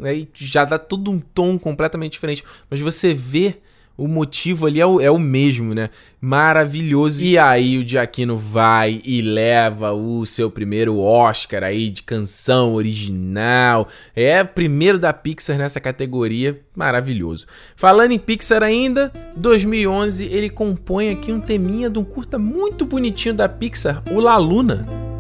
Aí 0.05 0.29
já 0.35 0.65
dá 0.65 0.79
todo 0.79 1.11
um 1.11 1.19
tom 1.19 1.59
completamente 1.59 2.13
diferente. 2.13 2.45
Mas 2.71 2.81
você 2.81 3.13
vê 3.13 3.59
o 3.97 4.07
motivo 4.07 4.67
ali 4.67 4.81
é 4.81 4.87
o, 4.87 5.01
é 5.01 5.11
o 5.11 5.19
mesmo, 5.19 5.75
né? 5.75 5.91
Maravilhoso. 6.21 7.25
E 7.25 7.39
aí 7.39 7.79
o 7.79 7.87
Giacchino 7.87 8.37
vai 8.37 9.01
e 9.05 9.23
leva 9.23 9.93
o 9.93 10.27
seu 10.27 10.51
primeiro 10.51 10.99
Oscar 10.99 11.63
aí 11.63 11.89
de 11.89 12.03
canção 12.03 12.75
original. 12.75 13.89
É 14.15 14.45
primeiro 14.45 14.99
da 14.99 15.13
Pixar 15.13 15.57
nessa 15.57 15.81
categoria. 15.81 16.61
Maravilhoso. 16.75 17.47
Falando 17.75 18.13
em 18.13 18.19
Pixar 18.19 18.63
ainda, 18.63 19.11
2011 19.37 20.27
ele 20.27 20.51
compõe 20.51 21.11
aqui 21.11 21.33
um 21.33 21.41
teminha 21.41 21.89
de 21.89 21.99
um 21.99 22.05
curta 22.05 22.39
muito 22.39 22.85
bonitinho 22.85 23.35
da 23.35 23.49
Pixar, 23.49 24.03
o 24.11 24.21
La 24.21 24.37
Luna. 24.37 25.16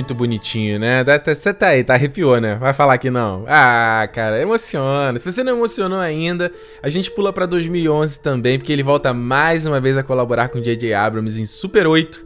Muito, 0.00 0.14
bonitinho, 0.14 0.78
né? 0.78 1.04
Você 1.24 1.52
tá 1.52 1.68
aí, 1.68 1.84
tá 1.84 1.94
arrepiou, 1.94 2.40
né? 2.40 2.54
Vai 2.54 2.72
falar 2.72 2.96
que 2.96 3.10
não. 3.10 3.44
Ah, 3.46 4.08
cara, 4.12 4.40
emociona. 4.40 5.18
Se 5.18 5.30
você 5.30 5.44
não 5.44 5.56
emocionou 5.56 6.00
ainda, 6.00 6.50
a 6.82 6.88
gente 6.88 7.10
pula 7.10 7.32
pra 7.32 7.44
2011 7.44 8.18
também, 8.18 8.58
porque 8.58 8.72
ele 8.72 8.82
volta 8.82 9.12
mais 9.12 9.66
uma 9.66 9.78
vez 9.78 9.98
a 9.98 10.02
colaborar 10.02 10.48
com 10.48 10.60
J.J. 10.60 10.94
Abrams 10.94 11.40
em 11.40 11.44
Super 11.44 11.86
8. 11.86 12.24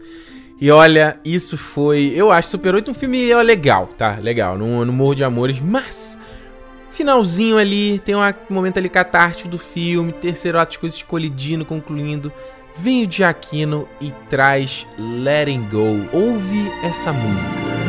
E 0.60 0.70
olha, 0.70 1.18
isso 1.24 1.58
foi. 1.58 2.12
Eu 2.14 2.30
acho 2.30 2.48
Super 2.48 2.76
8 2.76 2.92
um 2.92 2.94
filme 2.94 3.34
legal, 3.42 3.88
tá? 3.98 4.18
Legal, 4.22 4.56
no, 4.56 4.84
no 4.84 4.92
Morro 4.92 5.16
de 5.16 5.24
Amores, 5.24 5.60
mas. 5.60 6.18
Finalzinho 6.92 7.58
ali, 7.58 7.98
tem 7.98 8.14
um 8.14 8.20
momento 8.48 8.78
ali 8.78 8.88
catártico 8.88 9.48
do 9.48 9.58
filme, 9.58 10.12
terceiro 10.12 10.60
ato 10.60 10.72
de 10.72 10.78
coisas 10.78 11.02
colidindo, 11.02 11.64
concluindo 11.64 12.32
vem 12.76 13.04
o 13.04 13.10
Giacchino 13.10 13.88
e 14.00 14.10
traz 14.28 14.86
Letting 14.98 15.68
Go. 15.70 16.08
Ouve 16.12 16.70
essa 16.84 17.12
música. 17.12 17.83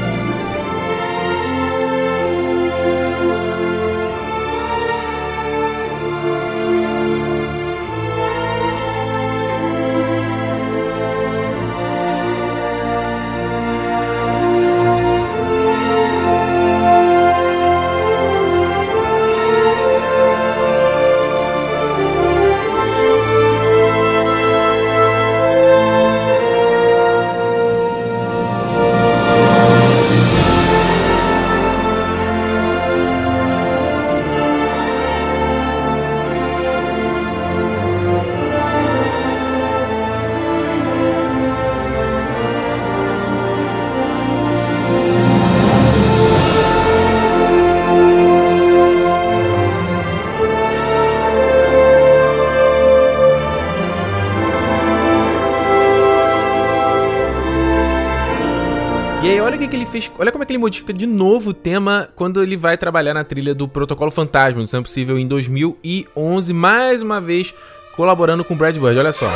Ele 60.55 60.57
modifica 60.57 60.93
de 60.93 61.05
novo 61.05 61.51
o 61.51 61.53
tema 61.53 62.09
quando 62.15 62.41
ele 62.41 62.57
vai 62.57 62.77
trabalhar 62.77 63.13
na 63.13 63.23
trilha 63.23 63.53
do 63.53 63.67
Protocolo 63.67 64.09
Fantasma, 64.09 64.61
no 64.61 64.77
é 64.77 64.81
Possível, 64.81 65.19
em 65.19 65.27
2011, 65.27 66.53
mais 66.53 67.01
uma 67.01 67.21
vez 67.21 67.53
colaborando 67.95 68.43
com 68.43 68.55
Brad 68.55 68.77
Bird. 68.77 68.97
Olha 68.97 69.11
só. 69.11 69.29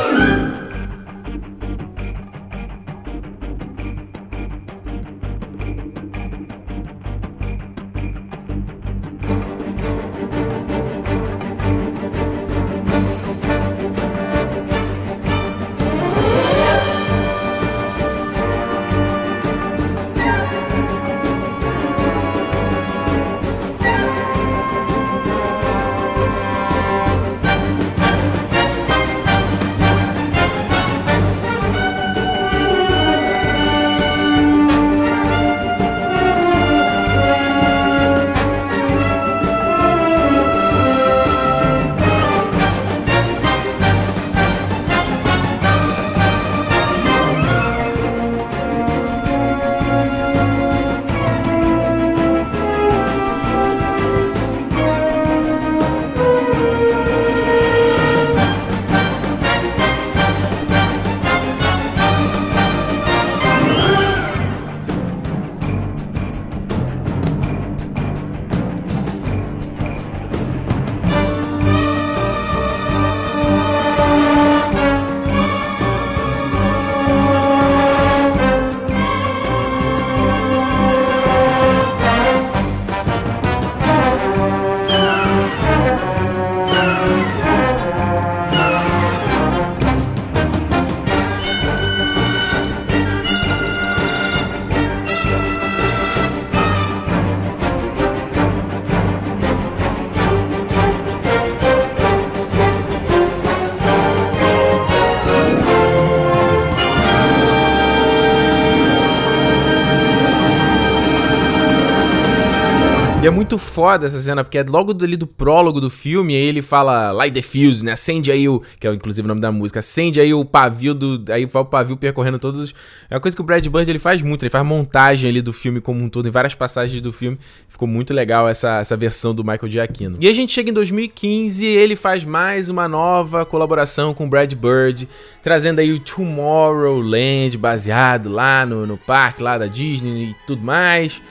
É 113.30 113.32
muito 113.32 113.56
foda 113.56 114.06
essa 114.06 114.20
cena, 114.20 114.42
porque 114.42 114.58
é 114.58 114.64
logo 114.64 114.92
ali 115.04 115.16
do 115.16 115.26
prólogo 115.26 115.80
do 115.80 115.88
filme, 115.88 116.34
aí 116.34 116.42
ele 116.42 116.60
fala 116.60 117.12
Light 117.12 117.32
the 117.32 117.40
Fuse, 117.40 117.84
né? 117.84 117.92
Acende 117.92 118.30
aí 118.30 118.48
o. 118.48 118.60
Que 118.78 118.88
é 118.88 118.92
inclusive 118.92 119.24
o 119.24 119.28
nome 119.28 119.40
da 119.40 119.52
música. 119.52 119.78
Acende 119.78 120.20
aí 120.20 120.34
o 120.34 120.44
pavio 120.44 120.92
do. 120.92 121.24
Aí 121.32 121.46
vai 121.46 121.62
o 121.62 121.64
pavio 121.64 121.96
percorrendo 121.96 122.38
todos. 122.40 122.74
É 123.08 123.14
uma 123.14 123.20
coisa 123.20 123.36
que 123.36 123.40
o 123.40 123.44
Brad 123.44 123.64
Bird 123.64 123.88
ele 123.88 124.00
faz 124.00 124.20
muito, 124.20 124.42
ele 124.42 124.50
faz 124.50 124.66
montagem 124.66 125.30
ali 125.30 125.40
do 125.40 125.52
filme 125.52 125.80
como 125.80 126.02
um 126.02 126.08
todo, 126.08 126.26
em 126.28 126.30
várias 126.30 126.54
passagens 126.54 127.00
do 127.00 127.12
filme. 127.12 127.38
Ficou 127.68 127.86
muito 127.86 128.12
legal 128.12 128.48
essa, 128.48 128.78
essa 128.78 128.96
versão 128.96 129.32
do 129.32 129.44
Michael 129.44 129.70
Giacchino. 129.70 130.18
E 130.20 130.28
a 130.28 130.34
gente 130.34 130.52
chega 130.52 130.70
em 130.70 130.74
2015 130.74 131.64
ele 131.64 131.94
faz 131.94 132.24
mais 132.24 132.68
uma 132.68 132.88
nova 132.88 133.46
colaboração 133.46 134.12
com 134.12 134.24
o 134.24 134.28
Brad 134.28 134.52
Bird, 134.54 135.08
trazendo 135.40 135.78
aí 135.78 135.92
o 135.92 136.00
Tomorrowland, 136.00 137.56
baseado 137.56 138.28
lá 138.28 138.66
no, 138.66 138.86
no 138.86 138.96
parque 138.96 139.42
lá 139.42 139.56
da 139.56 139.66
Disney 139.66 140.30
e 140.30 140.36
tudo 140.46 140.62
mais. 140.62 141.22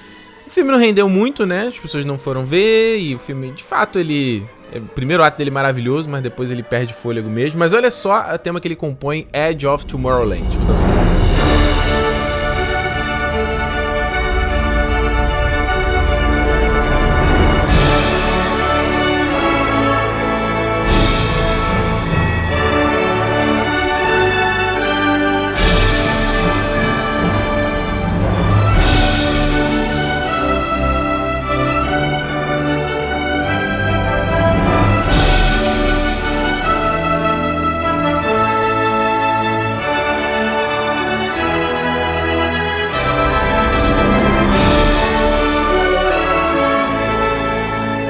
O 0.60 0.62
filme 0.62 0.74
não 0.74 0.80
rendeu 0.80 1.07
muito, 1.07 1.45
né? 1.45 1.68
As 1.68 1.80
pessoas 1.80 2.03
não 2.03 2.20
foram 2.20 2.45
ver 2.45 2.99
e 2.99 3.16
o 3.16 3.20
filme, 3.20 3.51
de 3.51 3.64
fato, 3.64 3.97
ele 3.97 4.45
é, 4.74 4.78
o 4.78 4.82
primeiro 4.82 5.24
ato 5.24 5.38
dele 5.38 5.49
é 5.49 5.53
maravilhoso, 5.53 6.10
mas 6.10 6.22
depois 6.22 6.51
ele 6.51 6.62
perde 6.62 6.93
fôlego 6.93 7.30
mesmo. 7.30 7.57
Mas 7.57 7.72
olha 7.72 7.89
só 7.89 8.16
a 8.16 8.38
tema 8.38 8.60
que 8.60 8.68
ele 8.68 8.76
compõe, 8.76 9.26
Edge 9.32 9.66
of 9.66 9.86
Tomorrowland. 9.86 10.49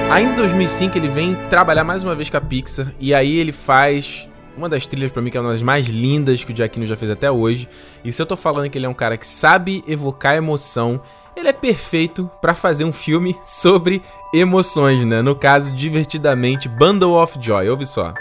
Ainda 0.10 0.32
em 0.32 0.36
2005 0.36 0.98
ele 0.98 1.08
vem 1.08 1.36
trabalhar 1.52 1.84
mais 1.84 2.04
uma 2.04 2.16
vez 2.16 2.32
com 2.32 2.38
a 2.38 2.42
Pixar 2.42 2.92
e 3.00 3.14
aí 3.14 3.38
ele 3.38 3.52
faz 3.52 4.28
uma 4.58 4.68
das 4.68 4.86
trilhas 4.86 5.12
para 5.12 5.22
mim 5.22 5.30
que 5.30 5.38
é 5.38 5.42
uma 5.42 5.52
das 5.52 5.62
mais 5.62 5.88
lindas 5.88 6.44
que 6.44 6.52
o 6.52 6.56
Giacchino 6.56 6.88
já 6.88 6.98
fez 6.98 7.12
até 7.12 7.30
hoje. 7.30 7.70
E 8.04 8.12
se 8.12 8.20
eu 8.20 8.26
tô 8.26 8.36
falando 8.36 8.70
que 8.72 8.78
ele 8.78 8.88
é 8.88 8.90
um 8.90 8.94
cara 8.94 9.18
que 9.18 9.28
sabe 9.28 9.84
evocar 9.88 10.36
emoção, 10.36 11.00
ele 11.36 11.48
é 11.48 11.54
perfeito 11.54 12.30
para 12.42 12.56
fazer 12.56 12.86
um 12.86 12.92
filme 12.92 13.38
sobre 13.46 14.02
emoções, 14.34 15.06
né? 15.06 15.22
No 15.22 15.36
caso, 15.36 15.74
divertidamente 15.76 16.68
Bundle 16.68 17.22
of 17.22 17.38
Joy. 17.40 17.70
Ouve 17.70 17.86
só. 17.86 18.12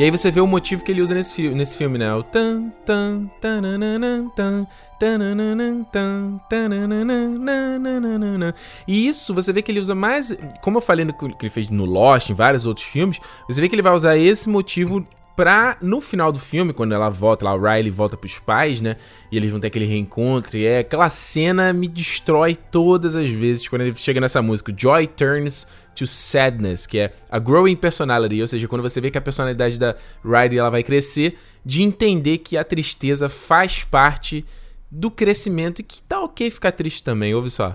E 0.00 0.02
aí 0.02 0.10
você 0.10 0.30
vê 0.30 0.40
o 0.40 0.46
motivo 0.46 0.82
que 0.82 0.90
ele 0.90 1.02
usa 1.02 1.14
nesse, 1.14 1.34
fi 1.34 1.50
nesse 1.50 1.76
filme, 1.76 1.98
né? 1.98 2.14
O 2.14 2.22
tan 2.22 2.72
tan 2.86 3.30
tan 3.38 3.60
tan 4.34 4.66
e 8.88 9.06
isso 9.06 9.34
você 9.34 9.52
vê 9.52 9.60
que 9.60 9.70
ele 9.70 9.78
usa 9.78 9.94
mais, 9.94 10.34
como 10.62 10.78
eu 10.78 10.80
falei 10.80 11.04
no 11.04 11.12
que 11.12 11.26
ele 11.38 11.50
fez 11.50 11.68
no 11.68 11.84
Lost, 11.84 12.30
em 12.30 12.34
vários 12.34 12.64
outros 12.64 12.86
filmes, 12.86 13.20
você 13.46 13.60
vê 13.60 13.68
que 13.68 13.74
ele 13.74 13.82
vai 13.82 13.92
usar 13.92 14.16
esse 14.16 14.48
motivo 14.48 15.06
pra, 15.40 15.78
no 15.80 16.02
final 16.02 16.30
do 16.30 16.38
filme, 16.38 16.70
quando 16.70 16.92
ela 16.92 17.08
volta, 17.08 17.46
lá 17.46 17.54
o 17.54 17.58
Riley 17.58 17.90
volta 17.90 18.14
pros 18.14 18.38
pais, 18.38 18.82
né? 18.82 18.96
E 19.32 19.38
eles 19.38 19.50
vão 19.50 19.58
ter 19.58 19.68
aquele 19.68 19.86
reencontro. 19.86 20.58
E 20.58 20.66
é 20.66 20.80
aquela 20.80 21.08
cena 21.08 21.72
me 21.72 21.88
destrói 21.88 22.54
todas 22.54 23.16
as 23.16 23.26
vezes 23.30 23.66
quando 23.66 23.80
ele 23.80 23.94
chega 23.96 24.20
nessa 24.20 24.42
música. 24.42 24.70
Joy 24.76 25.06
turns 25.06 25.66
to 25.94 26.06
sadness, 26.06 26.86
que 26.86 26.98
é 26.98 27.10
a 27.30 27.38
growing 27.38 27.74
personality, 27.74 28.38
ou 28.38 28.46
seja, 28.46 28.68
quando 28.68 28.82
você 28.82 29.00
vê 29.00 29.10
que 29.10 29.16
a 29.16 29.22
personalidade 29.22 29.78
da 29.78 29.96
Riley 30.22 30.58
ela 30.58 30.68
vai 30.68 30.82
crescer, 30.82 31.38
de 31.64 31.82
entender 31.82 32.36
que 32.38 32.58
a 32.58 32.64
tristeza 32.64 33.30
faz 33.30 33.82
parte 33.82 34.44
do 34.90 35.10
crescimento 35.10 35.78
e 35.78 35.82
que 35.82 36.02
tá 36.02 36.20
ok 36.20 36.50
ficar 36.50 36.72
triste 36.72 37.02
também, 37.02 37.34
ouve 37.34 37.48
só. 37.48 37.74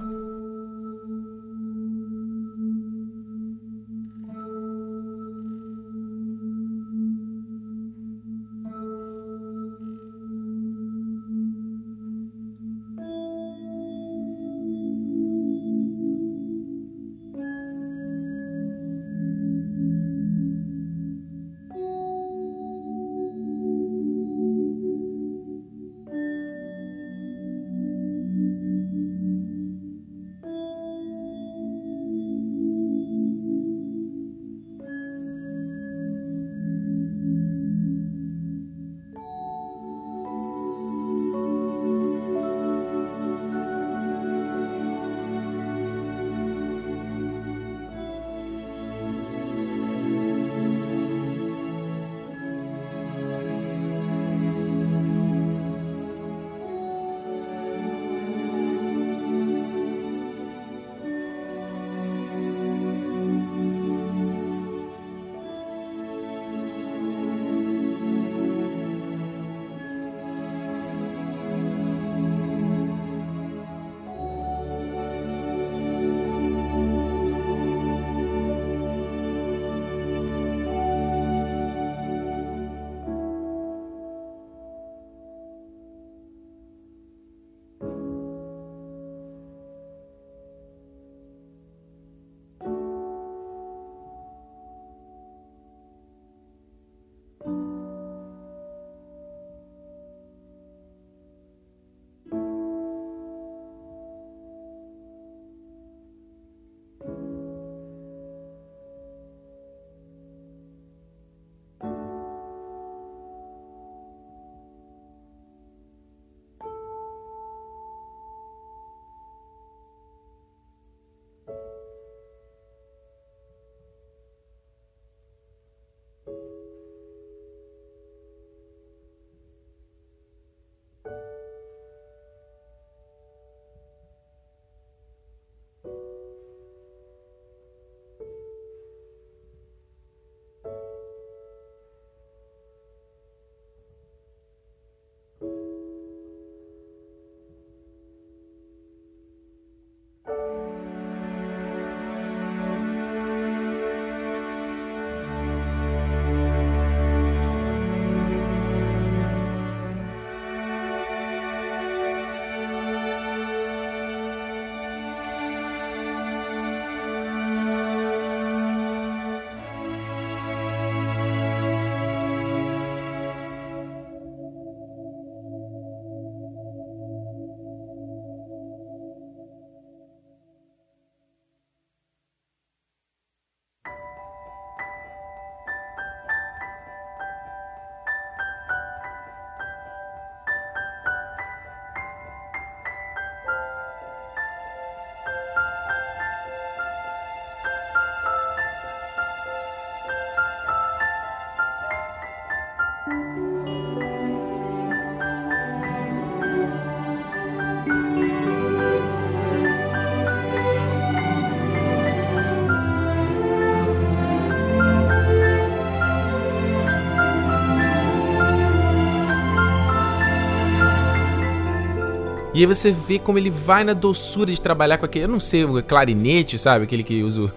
E 222.56 222.60
aí 222.60 222.66
você 222.66 222.90
vê 222.90 223.20
como 223.20 223.38
ele 223.38 223.50
vai 223.50 223.84
na 223.84 223.92
doçura 223.92 224.50
de 224.50 224.62
trabalhar 224.62 224.98
com 224.98 225.06
aquele, 225.06 225.26
eu 225.26 225.30
não 225.30 225.42
sei, 225.42 225.66
o 225.66 225.84
clarinete, 225.84 226.58
sabe? 226.58 226.86
Aquele 226.86 227.04
que 227.04 227.22
usa 227.22 227.52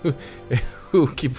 o, 0.92 1.07
que 1.14 1.30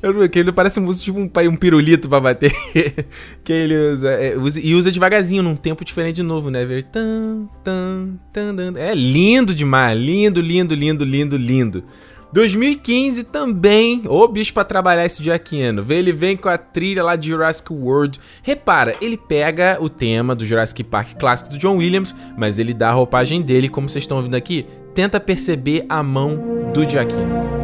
eu 0.00 0.28
que 0.28 0.38
ele 0.38 0.52
parece 0.52 0.78
um, 0.78 0.88
tipo 0.92 1.18
um, 1.18 1.28
um 1.50 1.56
pirulito 1.56 2.08
pra 2.08 2.20
bater. 2.20 2.52
que 3.42 3.52
ele 3.52 3.76
usa, 3.92 4.10
é, 4.10 4.36
usa, 4.36 4.60
E 4.60 4.72
usa 4.72 4.92
devagarzinho, 4.92 5.42
num 5.42 5.56
tempo 5.56 5.84
diferente 5.84 6.14
de 6.16 6.22
novo, 6.22 6.48
né? 6.48 6.64
Tan, 6.92 7.48
tan, 7.64 8.20
tan, 8.32 8.54
tan, 8.54 8.78
é 8.78 8.94
lindo 8.94 9.52
demais. 9.52 9.98
Lindo, 9.98 10.40
lindo, 10.40 10.72
lindo, 10.72 11.04
lindo, 11.04 11.36
lindo. 11.36 11.84
2015 12.32 13.24
também, 13.24 14.02
ô 14.06 14.28
bicho 14.28 14.52
pra 14.52 14.64
trabalhar 14.64 15.06
esse 15.06 15.22
Giacchino. 15.22 15.84
Ele 15.88 16.12
vem 16.12 16.36
com 16.36 16.48
a 16.48 16.58
trilha 16.58 17.02
lá 17.02 17.16
de 17.16 17.30
Jurassic 17.30 17.72
World. 17.72 18.20
Repara, 18.42 18.96
ele 19.00 19.16
pega 19.16 19.78
o 19.80 19.88
tema 19.88 20.34
do 20.34 20.44
Jurassic 20.44 20.84
Park 20.84 21.18
clássico 21.18 21.50
do 21.50 21.58
John 21.58 21.76
Williams, 21.76 22.14
mas 22.36 22.58
ele 22.58 22.74
dá 22.74 22.90
a 22.90 22.92
roupagem 22.92 23.42
dele, 23.42 23.68
como 23.68 23.88
vocês 23.88 24.04
estão 24.04 24.18
ouvindo 24.18 24.34
aqui. 24.34 24.66
Tenta 24.94 25.18
perceber 25.18 25.86
a 25.88 26.02
mão 26.02 26.70
do 26.72 26.88
Giacchino. 26.88 27.57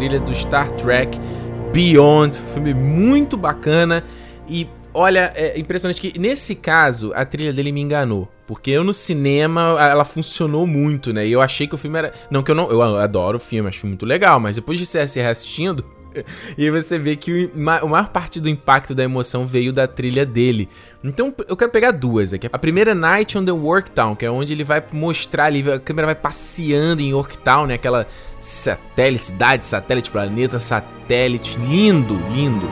Trilha 0.00 0.18
do 0.18 0.34
Star 0.34 0.70
Trek 0.76 1.20
Beyond, 1.74 2.34
filme 2.54 2.72
muito 2.72 3.36
bacana 3.36 4.02
e 4.48 4.66
olha, 4.94 5.30
é 5.36 5.60
impressionante 5.60 6.00
que 6.00 6.18
nesse 6.18 6.54
caso 6.54 7.12
a 7.14 7.22
trilha 7.26 7.52
dele 7.52 7.70
me 7.70 7.82
enganou, 7.82 8.26
porque 8.46 8.70
eu 8.70 8.82
no 8.82 8.94
cinema 8.94 9.76
ela 9.78 10.06
funcionou 10.06 10.66
muito, 10.66 11.12
né? 11.12 11.28
E 11.28 11.32
eu 11.32 11.42
achei 11.42 11.66
que 11.66 11.74
o 11.74 11.78
filme 11.78 11.98
era, 11.98 12.14
não 12.30 12.42
que 12.42 12.50
eu 12.50 12.54
não, 12.54 12.70
eu 12.70 12.80
adoro 12.80 13.36
o 13.36 13.40
filme, 13.40 13.68
acho 13.68 13.86
muito 13.86 14.06
legal, 14.06 14.40
mas 14.40 14.56
depois 14.56 14.78
de 14.78 14.86
ser 14.86 15.06
reassistindo, 15.16 15.84
e 16.56 16.70
você 16.70 16.98
vê 16.98 17.14
que 17.14 17.50
a 17.54 17.86
maior 17.86 18.08
parte 18.08 18.40
do 18.40 18.48
impacto 18.48 18.94
da 18.94 19.04
emoção 19.04 19.44
veio 19.44 19.70
da 19.70 19.86
trilha 19.86 20.24
dele. 20.24 20.68
Então 21.02 21.32
eu 21.48 21.56
quero 21.56 21.70
pegar 21.70 21.90
duas 21.92 22.32
aqui. 22.32 22.48
A 22.52 22.58
primeira 22.58 22.94
Night 22.94 23.36
on 23.36 23.44
the 23.44 23.52
Worktown, 23.52 24.16
que 24.16 24.24
é 24.24 24.30
onde 24.30 24.52
ele 24.52 24.64
vai 24.64 24.82
mostrar 24.92 25.44
ali, 25.44 25.70
a 25.70 25.78
câmera 25.78 26.06
vai 26.06 26.14
passeando 26.14 27.00
em 27.02 27.10
Yorktown, 27.10 27.66
né? 27.66 27.74
Aquela 27.74 28.06
satélite, 28.40 29.22
cidade, 29.22 29.64
satélite, 29.64 30.10
planeta, 30.10 30.58
satélite. 30.58 31.58
Lindo, 31.58 32.18
lindo. 32.34 32.66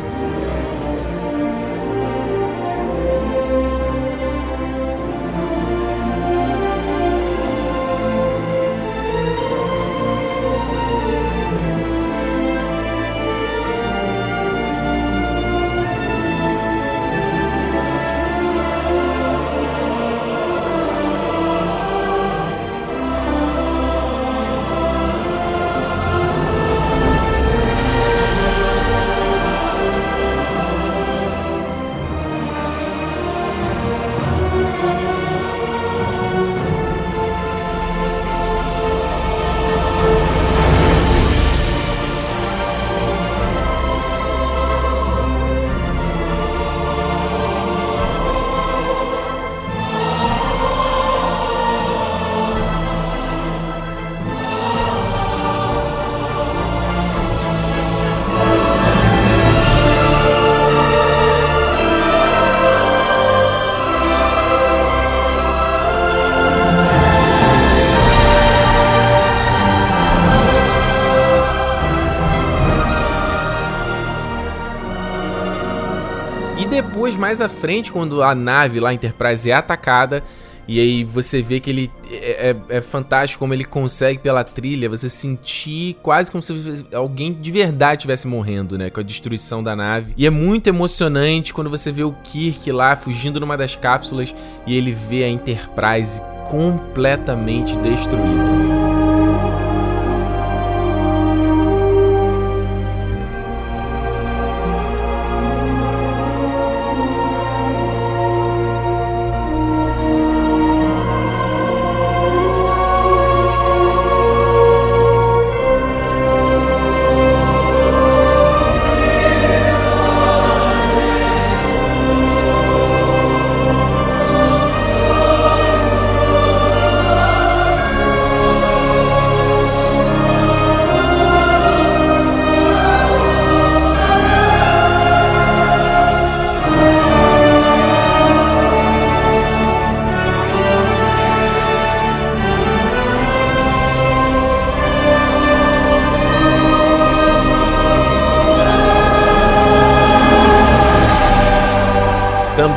Mais 77.29 77.43
à 77.43 77.49
frente, 77.49 77.93
quando 77.93 78.23
a 78.23 78.35
nave 78.35 78.81
lá, 78.81 78.95
Enterprise, 78.95 79.51
é 79.51 79.53
atacada, 79.53 80.25
e 80.67 80.81
aí 80.81 81.05
você 81.05 81.43
vê 81.43 81.61
que 81.61 81.69
ele 81.69 81.91
é, 82.11 82.57
é, 82.71 82.77
é, 82.77 82.81
fantástico 82.81 83.39
como 83.39 83.53
ele 83.53 83.67
consegue 83.67 84.19
pela 84.19 84.43
trilha 84.43 84.89
você 84.89 85.11
sentir 85.11 85.97
quase 86.03 86.31
como 86.31 86.43
se 86.43 86.87
alguém 86.95 87.35
de 87.35 87.53
verdade 87.53 88.01
estivesse 88.01 88.27
morrendo, 88.27 88.79
né? 88.79 88.89
Com 88.89 89.01
a 89.01 89.03
destruição 89.03 89.63
da 89.63 89.77
nave. 89.77 90.15
E 90.17 90.27
é 90.27 90.31
muito 90.31 90.69
emocionante 90.69 91.53
quando 91.53 91.69
você 91.69 91.93
vê 91.93 92.03
o 92.03 92.13
Kirk 92.13 92.71
lá 92.73 92.97
fugindo 92.97 93.39
numa 93.39 93.57
das 93.57 93.77
cápsulas 93.77 94.35
e 94.67 94.77
ele 94.77 94.93
vê 94.93 95.25
a 95.25 95.29
Enterprise 95.29 96.21
completamente 96.51 97.77
destruída. 97.77 98.88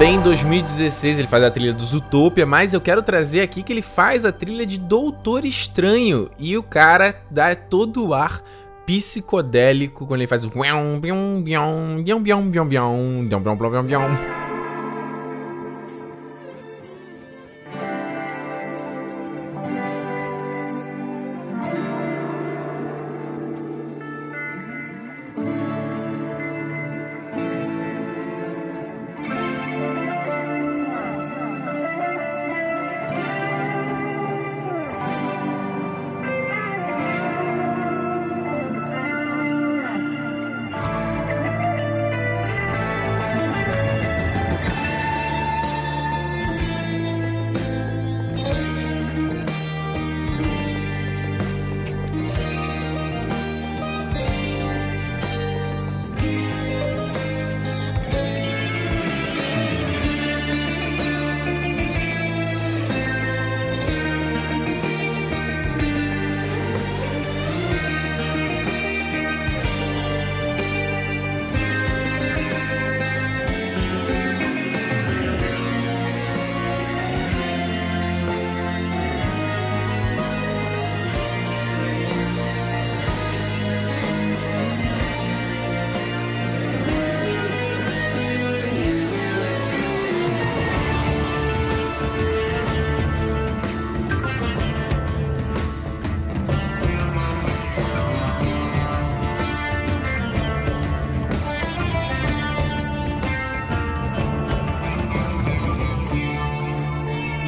Também 0.02 0.16
em 0.16 0.22
2016 0.22 1.20
ele 1.20 1.28
faz 1.28 1.44
a 1.44 1.52
trilha 1.52 1.72
do 1.72 1.86
Zootopia, 1.86 2.44
mas 2.44 2.74
eu 2.74 2.82
quero 2.82 3.04
trazer 3.04 3.42
aqui 3.42 3.62
que 3.62 3.72
ele 3.72 3.84
faz 3.84 4.26
a 4.26 4.32
trilha 4.32 4.66
de 4.66 4.80
Doutor 4.80 5.46
Estranho. 5.46 6.28
E 6.40 6.58
o 6.58 6.64
cara 6.64 7.22
dá 7.30 7.54
todo 7.54 8.08
o 8.08 8.12
ar 8.12 8.42
psicodélico 8.84 10.08
quando 10.08 10.22
ele 10.22 10.28
faz 10.28 10.44
o. 10.44 10.50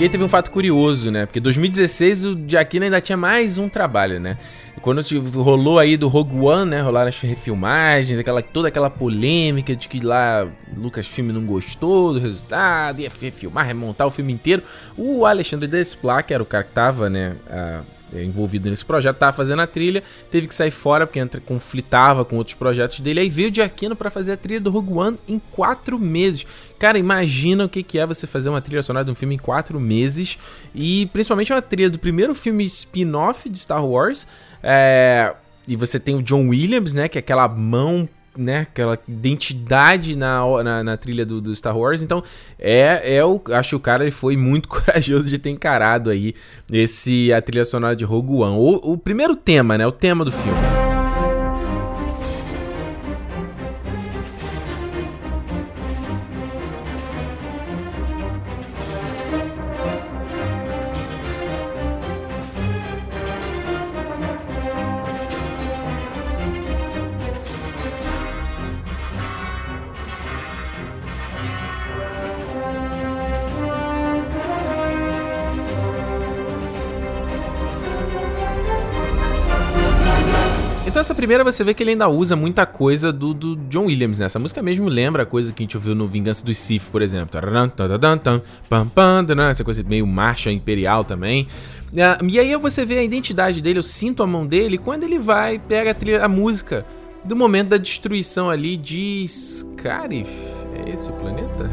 Teve 0.09 0.23
um 0.23 0.27
fato 0.27 0.51
curioso, 0.51 1.09
né? 1.09 1.25
Porque 1.25 1.39
2016 1.39 2.25
o 2.25 2.39
Giacchino 2.47 2.85
ainda 2.85 3.01
tinha 3.01 3.17
mais 3.17 3.57
um 3.57 3.69
trabalho, 3.69 4.19
né? 4.19 4.37
Quando 4.81 5.01
rolou 5.35 5.79
aí 5.79 5.95
do 5.95 6.07
Rogue 6.07 6.37
One, 6.37 6.69
né? 6.69 6.81
Rolaram 6.81 7.07
as 7.07 7.19
refilmagens, 7.19 8.19
aquela, 8.19 8.41
toda 8.41 8.67
aquela 8.67 8.89
polêmica 8.89 9.75
de 9.75 9.87
que 9.87 9.99
lá 9.99 10.47
Lucasfilm 10.75 11.31
não 11.31 11.45
gostou 11.45 12.13
do 12.13 12.19
resultado, 12.19 13.01
ia 13.01 13.09
refilmar, 13.21 13.65
remontar 13.65 14.05
o 14.07 14.11
filme 14.11 14.33
inteiro. 14.33 14.63
O 14.97 15.25
Alexandre 15.25 15.67
Desplat, 15.67 16.25
que 16.25 16.33
era 16.33 16.43
o 16.43 16.45
cara 16.45 16.63
que 16.63 16.71
tava, 16.71 17.09
né? 17.09 17.35
Envolvido 18.21 18.69
nesse 18.69 18.83
projeto, 18.83 19.17
tava 19.17 19.33
fazendo 19.33 19.61
a 19.61 19.67
trilha, 19.67 20.03
teve 20.29 20.47
que 20.47 20.53
sair 20.53 20.71
fora 20.71 21.07
porque 21.07 21.19
entra, 21.19 21.39
conflitava 21.39 22.25
com 22.25 22.37
outros 22.37 22.55
projetos 22.55 22.99
dele. 22.99 23.21
Aí 23.21 23.29
veio 23.29 23.49
o 23.49 23.53
Giacchino 23.53 23.95
para 23.95 24.09
fazer 24.09 24.33
a 24.33 24.37
trilha 24.37 24.59
do 24.59 24.69
Rogue 24.69 24.93
One 24.93 25.17
em 25.27 25.39
quatro 25.51 25.97
meses. 25.97 26.45
Cara, 26.77 26.99
imagina 26.99 27.65
o 27.65 27.69
que, 27.69 27.81
que 27.81 27.97
é 27.97 28.05
você 28.05 28.27
fazer 28.27 28.49
uma 28.49 28.61
trilha 28.61 28.83
sonora 28.83 29.05
de 29.05 29.11
um 29.11 29.15
filme 29.15 29.35
em 29.35 29.39
quatro 29.39 29.79
meses 29.79 30.37
e 30.75 31.07
principalmente 31.13 31.53
uma 31.53 31.61
trilha 31.61 31.89
do 31.89 31.97
primeiro 31.97 32.35
filme 32.35 32.65
spin-off 32.65 33.49
de 33.49 33.57
Star 33.57 33.85
Wars. 33.85 34.27
É, 34.61 35.33
e 35.67 35.75
você 35.75 35.99
tem 35.99 36.15
o 36.15 36.21
John 36.21 36.49
Williams, 36.49 36.93
né, 36.93 37.07
que 37.07 37.17
é 37.17 37.19
aquela 37.19 37.47
mão 37.47 38.07
né, 38.37 38.59
aquela 38.59 38.99
identidade 39.07 40.15
na, 40.15 40.41
na, 40.63 40.83
na 40.83 40.97
trilha 40.97 41.25
do, 41.25 41.39
do, 41.39 41.55
Star 41.55 41.77
Wars. 41.77 42.01
Então, 42.01 42.23
é, 42.59 43.15
é 43.15 43.25
o, 43.25 43.41
acho 43.51 43.69
que 43.69 43.75
o 43.75 43.79
cara 43.79 44.03
ele 44.03 44.11
foi 44.11 44.35
muito 44.37 44.67
corajoso 44.69 45.29
de 45.29 45.37
ter 45.37 45.49
encarado 45.49 46.09
aí 46.09 46.33
esse 46.71 47.31
a 47.33 47.41
trilha 47.41 47.65
sonora 47.65 47.95
de 47.95 48.03
Rogue 48.03 48.33
One. 48.33 48.57
O, 48.57 48.93
o 48.93 48.97
primeiro 48.97 49.35
tema, 49.35 49.77
né, 49.77 49.85
o 49.85 49.91
tema 49.91 50.25
do 50.25 50.31
filme. 50.31 50.92
Primeira 81.23 81.41
você 81.41 81.63
vê 81.63 81.73
que 81.73 81.81
ele 81.81 81.91
ainda 81.91 82.09
usa 82.09 82.35
muita 82.35 82.65
coisa 82.65 83.09
do, 83.09 83.33
do 83.33 83.55
John 83.69 83.85
Williams, 83.85 84.19
né? 84.19 84.25
Essa 84.25 84.39
música 84.39 84.61
mesmo 84.61 84.89
lembra 84.89 85.23
a 85.23 85.25
coisa 85.25 85.53
que 85.53 85.63
a 85.63 85.65
gente 85.65 85.77
ouviu 85.77 85.95
no 85.95 86.05
Vingança 86.05 86.45
dos 86.45 86.57
Sith, 86.57 86.89
por 86.91 87.01
exemplo. 87.01 87.39
Essa 89.49 89.63
coisa 89.63 89.83
meio 89.83 90.05
marcha 90.05 90.51
imperial 90.51 91.05
também. 91.05 91.47
E 91.93 92.39
aí 92.39 92.57
você 92.57 92.85
vê 92.85 92.99
a 92.99 93.03
identidade 93.03 93.61
dele, 93.61 93.79
eu 93.79 93.83
sinto 93.83 94.21
a 94.21 94.27
mão 94.27 94.45
dele 94.45 94.77
quando 94.77 95.03
ele 95.03 95.17
vai, 95.17 95.59
pega 95.59 95.91
a, 95.91 95.93
trilha, 95.93 96.25
a 96.25 96.27
música 96.27 96.85
do 97.23 97.37
momento 97.37 97.69
da 97.69 97.77
destruição 97.77 98.49
ali 98.49 98.75
de 98.75 99.25
Scarif. 99.25 100.29
É 100.75 100.89
esse 100.89 101.07
o 101.07 101.13
planeta? 101.13 101.69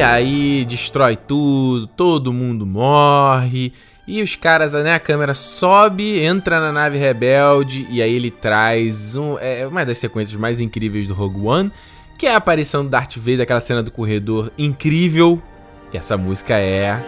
E 0.00 0.02
aí 0.02 0.64
destrói 0.64 1.14
tudo, 1.14 1.86
todo 1.86 2.32
mundo 2.32 2.64
morre. 2.64 3.70
E 4.06 4.22
os 4.22 4.34
caras, 4.34 4.72
né, 4.72 4.94
a 4.94 4.98
câmera 4.98 5.34
sobe, 5.34 6.20
entra 6.20 6.58
na 6.58 6.72
nave 6.72 6.96
rebelde 6.96 7.86
e 7.90 8.00
aí 8.00 8.14
ele 8.14 8.30
traz 8.30 9.14
um, 9.14 9.36
é, 9.38 9.66
uma 9.66 9.84
das 9.84 9.98
sequências 9.98 10.40
mais 10.40 10.58
incríveis 10.58 11.06
do 11.06 11.12
Rogue 11.12 11.46
One, 11.46 11.70
que 12.16 12.26
é 12.26 12.32
a 12.32 12.38
aparição 12.38 12.82
do 12.82 12.88
Darth 12.88 13.18
Vader, 13.18 13.42
aquela 13.42 13.60
cena 13.60 13.82
do 13.82 13.90
corredor 13.90 14.50
incrível. 14.56 15.38
E 15.92 15.98
essa 15.98 16.16
música 16.16 16.54
é 16.54 16.98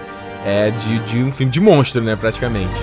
é 0.44 0.70
de, 0.70 0.98
de 0.98 1.22
um 1.22 1.32
filme 1.32 1.50
de 1.50 1.60
monstro, 1.60 2.02
né, 2.02 2.14
praticamente. 2.14 2.78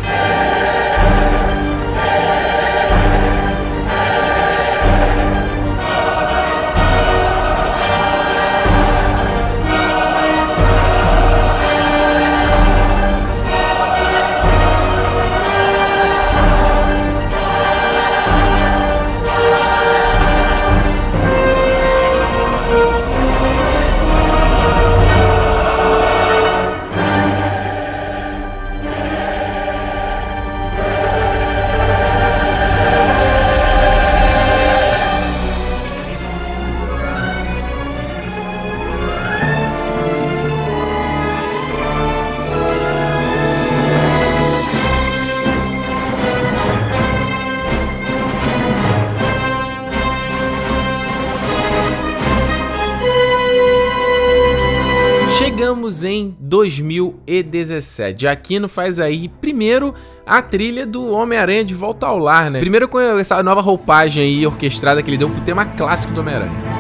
2017. 56.60 58.28
Aquino 58.28 58.68
faz 58.68 59.00
aí 59.00 59.30
primeiro 59.30 59.94
a 60.26 60.42
trilha 60.42 60.86
do 60.86 61.10
Homem-Aranha 61.10 61.64
de 61.64 61.74
Volta 61.74 62.06
ao 62.06 62.20
Lar, 62.20 62.52
né? 62.52 62.60
Primeiro 62.60 62.88
com 62.88 63.00
essa 63.00 63.42
nova 63.42 63.62
roupagem 63.62 64.22
aí 64.22 64.46
orquestrada 64.46 65.02
que 65.02 65.10
ele 65.10 65.18
deu 65.18 65.30
pro 65.30 65.42
tema 65.42 65.66
clássico 65.66 66.14
do 66.14 66.20
Homem-Aranha. 66.20 66.79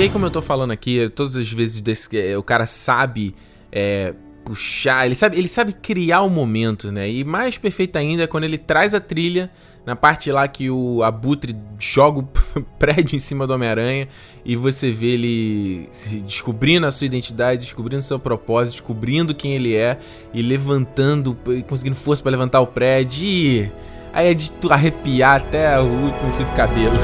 E 0.00 0.04
aí, 0.04 0.08
como 0.08 0.24
eu 0.24 0.30
tô 0.30 0.40
falando 0.40 0.70
aqui, 0.70 1.10
todas 1.10 1.36
as 1.36 1.52
vezes 1.52 1.82
desse, 1.82 2.18
é, 2.18 2.34
o 2.38 2.42
cara 2.42 2.64
sabe 2.64 3.34
é, 3.70 4.14
puxar, 4.46 5.04
ele 5.04 5.14
sabe, 5.14 5.36
ele 5.36 5.46
sabe 5.46 5.74
criar 5.74 6.22
o 6.22 6.30
momento, 6.30 6.90
né? 6.90 7.06
E 7.10 7.22
mais 7.22 7.58
perfeito 7.58 7.98
ainda 7.98 8.22
é 8.22 8.26
quando 8.26 8.44
ele 8.44 8.56
traz 8.56 8.94
a 8.94 9.00
trilha 9.00 9.50
na 9.84 9.94
parte 9.94 10.32
lá 10.32 10.48
que 10.48 10.70
o 10.70 11.02
Abutre 11.02 11.54
joga 11.78 12.20
o 12.20 12.22
prédio 12.80 13.14
em 13.14 13.18
cima 13.18 13.46
do 13.46 13.52
Homem-Aranha 13.52 14.08
e 14.42 14.56
você 14.56 14.90
vê 14.90 15.08
ele 15.08 15.90
descobrindo 16.24 16.86
a 16.86 16.90
sua 16.90 17.04
identidade, 17.04 17.66
descobrindo 17.66 18.02
seu 18.02 18.18
propósito, 18.18 18.76
descobrindo 18.76 19.34
quem 19.34 19.52
ele 19.52 19.74
é 19.74 19.98
e 20.32 20.40
levantando, 20.40 21.36
conseguindo 21.68 21.96
força 21.96 22.22
para 22.22 22.32
levantar 22.32 22.60
o 22.60 22.66
prédio. 22.66 23.28
E 23.28 23.72
aí 24.14 24.28
é 24.28 24.32
de 24.32 24.50
tu 24.52 24.72
arrepiar 24.72 25.42
até 25.42 25.78
o 25.78 25.84
último 25.84 26.32
fio 26.32 26.46
do 26.46 26.52
cabelo. 26.52 26.96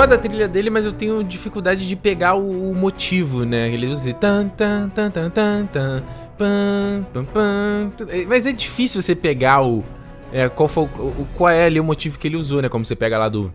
Gosto 0.00 0.10
da 0.10 0.18
trilha 0.18 0.48
dele, 0.48 0.70
mas 0.70 0.86
eu 0.86 0.92
tenho 0.92 1.22
dificuldade 1.22 1.86
de 1.86 1.94
pegar 1.94 2.34
o, 2.34 2.70
o 2.70 2.74
motivo, 2.74 3.44
né? 3.44 3.70
Ele 3.70 3.86
usa 3.86 4.12
tan 4.14 4.48
tan 4.48 4.88
tan 4.88 5.10
tan 5.10 5.30
tan 5.30 5.66
tan 5.66 6.02
pam, 6.38 7.06
pam, 7.12 7.24
pam. 7.24 7.92
Mas 8.26 8.46
é 8.46 8.52
difícil 8.52 9.02
você 9.02 9.14
pegar 9.14 9.62
o, 9.62 9.84
é, 10.32 10.48
qual, 10.48 10.68
foi, 10.68 10.84
o, 10.84 11.26
qual 11.34 11.50
é 11.50 11.64
ali 11.64 11.78
o 11.78 11.84
motivo 11.84 12.18
que 12.18 12.26
ele 12.26 12.36
usou, 12.36 12.62
né? 12.62 12.68
Como 12.68 12.84
você 12.84 12.96
pega 12.96 13.18
lá 13.18 13.28
do 13.28 13.52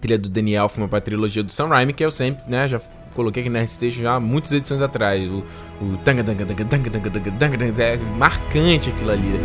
trilha 0.00 0.18
do 0.18 0.28
Daniel 0.28 0.64
Elfman 0.64 0.88
pra 0.88 1.00
trilogia 1.00 1.42
do 1.42 1.52
Sam 1.52 1.68
Raimi, 1.68 1.92
que 1.92 2.04
eu 2.04 2.10
sempre, 2.10 2.42
né, 2.48 2.66
já 2.68 2.80
coloquei 3.14 3.42
aqui 3.42 3.50
na 3.50 3.64
Station 3.66 4.02
já 4.02 4.20
muitas 4.20 4.52
edições 4.52 4.82
atrás. 4.82 5.28
O, 5.28 5.44
tanga 6.04 6.22
tanga 6.22 6.46
tanga 6.46 6.64
tanga 6.64 6.90
tanga 6.90 7.58
tanga 7.58 7.82
é 7.82 7.96
marcante 7.96 8.90
aquilo 8.90 9.10
ali. 9.10 9.40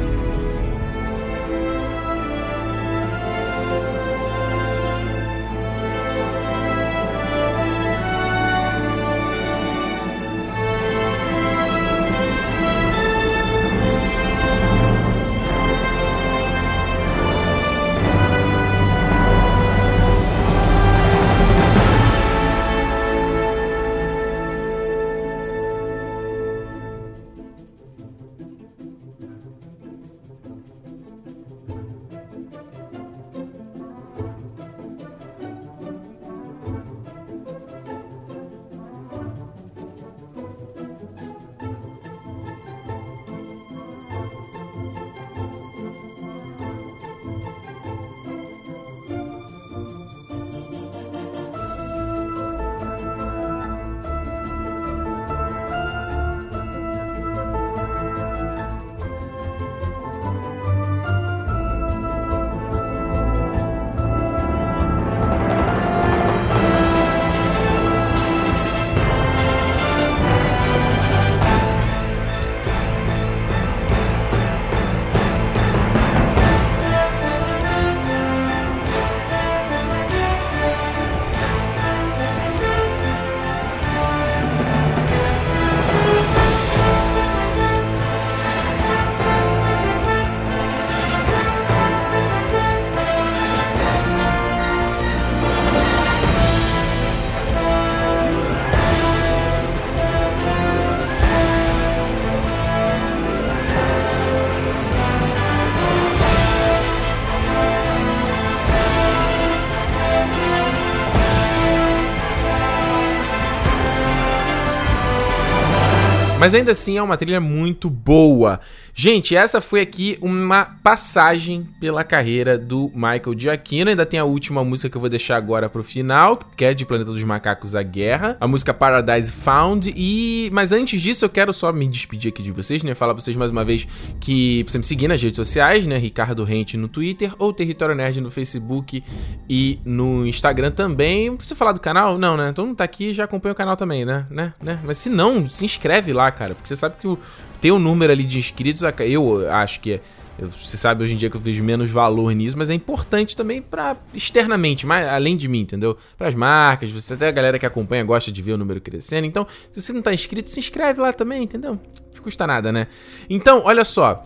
Mas 116.39 116.53
ainda 116.53 116.72
assim 116.72 116.97
é 116.97 117.01
uma 117.01 117.18
trilha 117.18 117.41
muito 117.41 117.89
boa. 117.89 118.59
Gente, 118.99 119.35
essa 119.35 119.61
foi 119.61 119.81
aqui 119.81 120.18
uma 120.22 120.65
passagem 120.65 121.68
pela 121.80 122.03
carreira 122.03 122.57
do 122.57 122.91
Michael 122.95 123.38
Giacchino. 123.38 123.91
Ainda 123.91 124.07
tem 124.07 124.19
a 124.19 124.23
última 124.23 124.64
música 124.64 124.89
que 124.89 124.97
eu 124.97 124.99
vou 124.99 125.07
deixar 125.07 125.35
agora 125.35 125.69
pro 125.69 125.84
final, 125.84 126.39
que 126.57 126.65
é 126.65 126.73
de 126.73 126.84
Planeta 126.84 127.11
dos 127.11 127.23
Macacos 127.23 127.76
A 127.76 127.84
Guerra, 127.84 128.35
a 128.39 128.47
música 128.47 128.73
Paradise 128.73 129.31
Found. 129.31 129.93
E 129.95 130.49
mas 130.51 130.72
antes 130.72 130.99
disso, 130.99 131.26
eu 131.26 131.30
quero 131.30 131.53
só 131.53 131.72
me 131.72 131.88
despedir 131.88 132.30
aqui 132.30 132.41
de 132.41 132.51
vocês, 132.51 132.84
né? 132.84 132.95
Falar 132.95 133.14
pra 133.14 133.22
vocês 133.22 133.38
mais 133.38 133.51
uma 133.51 133.64
vez 133.64 133.88
que 134.19 134.64
você 134.68 134.80
me 134.80 134.84
seguir 134.84 135.07
nas 135.07 135.22
redes 135.22 135.35
sociais, 135.35 135.85
né? 135.85 135.99
Ricardo 135.99 136.43
Rente 136.43 136.76
no 136.76 136.88
Twitter 136.88 137.35
ou 137.38 137.53
Território 137.53 137.93
Nerd 137.93 138.19
no 138.19 138.31
Facebook 138.31 139.03
e 139.47 139.80
no 139.85 140.26
Instagram 140.26 140.72
também. 140.72 141.35
Você 141.35 141.53
falar 141.53 141.73
do 141.73 141.80
canal? 141.80 142.18
Não, 142.18 142.35
né? 142.35 142.51
Todo 142.51 142.65
mundo 142.65 142.77
tá 142.77 142.84
aqui 142.84 143.14
já 143.14 143.26
acompanha 143.26 143.53
o 143.53 143.55
canal 143.55 143.77
também, 143.77 144.03
né? 144.05 144.26
né? 144.31 144.53
né? 144.59 144.80
Mas 144.84 144.97
se 144.97 145.07
não, 145.07 145.45
se 145.45 145.65
inscreve 145.65 146.14
lá, 146.14 146.27
cara, 146.32 146.56
porque 146.56 146.68
você 146.68 146.76
sabe 146.76 146.98
que 146.99 147.08
o 147.08 147.18
ter 147.60 147.72
um 147.72 147.80
número 147.80 148.12
ali 148.12 148.24
de 148.24 148.38
inscritos, 148.38 148.82
eu 148.99 149.52
acho 149.52 149.80
que 149.80 149.94
é. 149.94 150.02
Você 150.40 150.78
sabe 150.78 151.04
hoje 151.04 151.16
em 151.16 151.18
dia 151.18 151.32
que 151.32 151.36
eu 151.36 151.41
vejo 151.41 151.64
menos 151.64 151.90
valor 151.90 152.32
nisso, 152.32 152.56
mas 152.56 152.70
é 152.70 152.74
importante 152.76 153.36
também 153.36 153.60
para 153.60 153.98
externamente, 154.14 154.86
mais, 154.86 155.08
além 155.08 155.36
de 155.36 155.48
mim, 155.48 155.62
entendeu? 155.62 155.98
Para 156.16 156.28
as 156.28 156.36
marcas, 156.36 156.91
você 156.91 157.16
até 157.16 157.28
a 157.28 157.32
galera 157.32 157.58
que 157.58 157.66
acompanha 157.66 158.04
gosta 158.04 158.32
de 158.32 158.40
ver 158.40 158.52
o 158.52 158.58
número 158.58 158.80
crescendo. 158.80 159.26
Então, 159.26 159.48
se 159.72 159.82
você 159.82 159.91
não 159.91 160.02
tá 160.04 160.14
inscrito, 160.14 160.52
se 160.52 160.60
inscreve 160.60 161.02
lá 161.02 161.12
também, 161.12 161.41
entendeu? 161.41 161.80
Não 162.16 162.22
custa 162.22 162.45
nada, 162.45 162.72
né? 162.72 162.86
Então, 163.28 163.64
olha 163.66 163.84
só. 163.84 164.22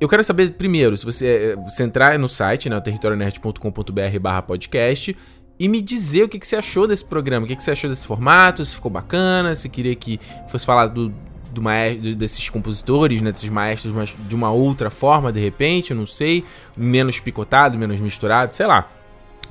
Eu 0.00 0.08
quero 0.08 0.24
saber 0.24 0.52
primeiro, 0.52 0.96
se 0.96 1.04
você, 1.04 1.26
eh, 1.26 1.56
você 1.56 1.82
entrar 1.82 2.18
no 2.18 2.26
site, 2.26 2.70
né, 2.70 2.80
territorionerd.com.br 2.80 4.18
barra 4.18 4.40
podcast, 4.40 5.14
e 5.58 5.68
me 5.68 5.82
dizer 5.82 6.22
o 6.22 6.28
que, 6.28 6.38
que 6.38 6.46
você 6.46 6.56
achou 6.56 6.86
desse 6.86 7.04
programa, 7.04 7.44
o 7.44 7.46
que, 7.46 7.54
que 7.54 7.62
você 7.62 7.72
achou 7.72 7.90
desse 7.90 8.06
formato, 8.06 8.64
se 8.64 8.74
ficou 8.74 8.90
bacana, 8.90 9.54
se 9.54 9.68
queria 9.68 9.94
que 9.94 10.18
fosse 10.48 10.64
falar 10.64 10.86
do, 10.86 11.12
do 11.50 11.60
maestro, 11.60 12.14
desses 12.14 12.48
compositores, 12.48 13.20
né, 13.20 13.32
desses 13.32 13.50
maestros, 13.50 13.92
mas 13.92 14.14
de 14.18 14.34
uma 14.34 14.50
outra 14.50 14.90
forma, 14.90 15.32
de 15.32 15.40
repente, 15.40 15.90
eu 15.90 15.96
não 15.96 16.06
sei, 16.06 16.44
menos 16.76 17.18
picotado, 17.18 17.76
menos 17.76 18.00
misturado, 18.00 18.54
sei 18.54 18.66
lá. 18.66 18.88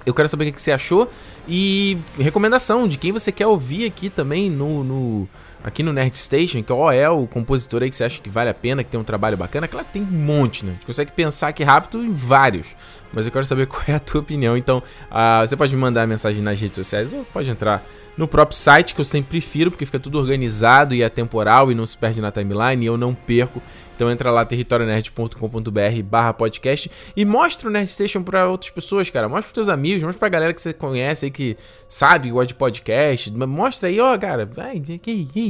Eu 0.05 0.13
quero 0.13 0.29
saber 0.29 0.49
o 0.49 0.53
que 0.53 0.61
você 0.61 0.71
achou 0.71 1.11
e 1.47 1.97
recomendação 2.17 2.87
de 2.87 2.97
quem 2.97 3.11
você 3.11 3.31
quer 3.31 3.47
ouvir 3.47 3.85
aqui 3.85 4.09
também 4.09 4.49
no, 4.49 4.83
no 4.83 5.29
aqui 5.63 5.83
no 5.83 5.91
Nerd 5.91 6.17
Station, 6.17 6.63
que 6.63 6.71
é 6.71 7.09
o 7.09 7.27
compositor 7.27 7.83
aí 7.83 7.89
que 7.89 7.95
você 7.95 8.05
acha 8.05 8.21
que 8.21 8.29
vale 8.29 8.49
a 8.49 8.53
pena, 8.53 8.83
que 8.83 8.89
tem 8.89 8.99
um 8.99 9.03
trabalho 9.03 9.35
bacana. 9.35 9.67
Claro 9.67 9.85
que 9.85 9.93
tem 9.93 10.01
um 10.01 10.05
monte, 10.05 10.65
né? 10.65 10.71
A 10.71 10.73
gente 10.75 10.85
consegue 10.85 11.11
pensar 11.11 11.49
aqui 11.49 11.63
rápido 11.63 12.03
em 12.03 12.11
vários. 12.11 12.67
Mas 13.13 13.25
eu 13.25 13.31
quero 13.31 13.45
saber 13.45 13.65
qual 13.67 13.83
é 13.87 13.93
a 13.93 13.99
tua 13.99 14.21
opinião. 14.21 14.55
Então, 14.55 14.79
uh, 15.09 15.47
você 15.47 15.55
pode 15.55 15.75
me 15.75 15.81
mandar 15.81 16.07
mensagem 16.07 16.41
nas 16.41 16.59
redes 16.59 16.75
sociais 16.75 17.13
ou 17.13 17.25
pode 17.25 17.49
entrar 17.49 17.83
no 18.17 18.27
próprio 18.27 18.57
site, 18.57 18.93
que 18.93 19.01
eu 19.01 19.05
sempre 19.05 19.29
prefiro, 19.29 19.71
porque 19.71 19.85
fica 19.85 19.99
tudo 19.99 20.19
organizado 20.19 20.93
e 20.93 21.01
é 21.01 21.09
temporal 21.09 21.71
e 21.71 21.75
não 21.75 21.85
se 21.85 21.97
perde 21.97 22.19
na 22.19 22.31
timeline 22.31 22.83
e 22.83 22.87
eu 22.87 22.97
não 22.97 23.15
perco. 23.15 23.61
Então 23.95 24.09
entra 24.09 24.31
lá 24.31 24.45
territorionerd.com.br 24.45 26.03
barra 26.05 26.33
podcast 26.33 26.89
e 27.17 27.25
mostra 27.25 27.67
o 27.67 27.71
Nerd 27.71 27.89
Station 27.89 28.23
outras 28.49 28.71
pessoas, 28.71 29.09
cara. 29.09 29.27
Mostra 29.27 29.43
pros 29.43 29.53
teus 29.53 29.67
amigos, 29.69 30.03
mostra 30.03 30.19
pra 30.19 30.29
galera 30.29 30.53
que 30.53 30.61
você 30.61 30.71
conhece 30.71 31.25
aí, 31.25 31.31
que 31.31 31.57
sabe, 31.87 32.31
gosta 32.31 32.47
de 32.47 32.55
podcast. 32.55 33.31
Mostra 33.31 33.89
aí, 33.89 33.99
ó, 33.99 34.17
cara, 34.17 34.45
vai, 34.45 34.81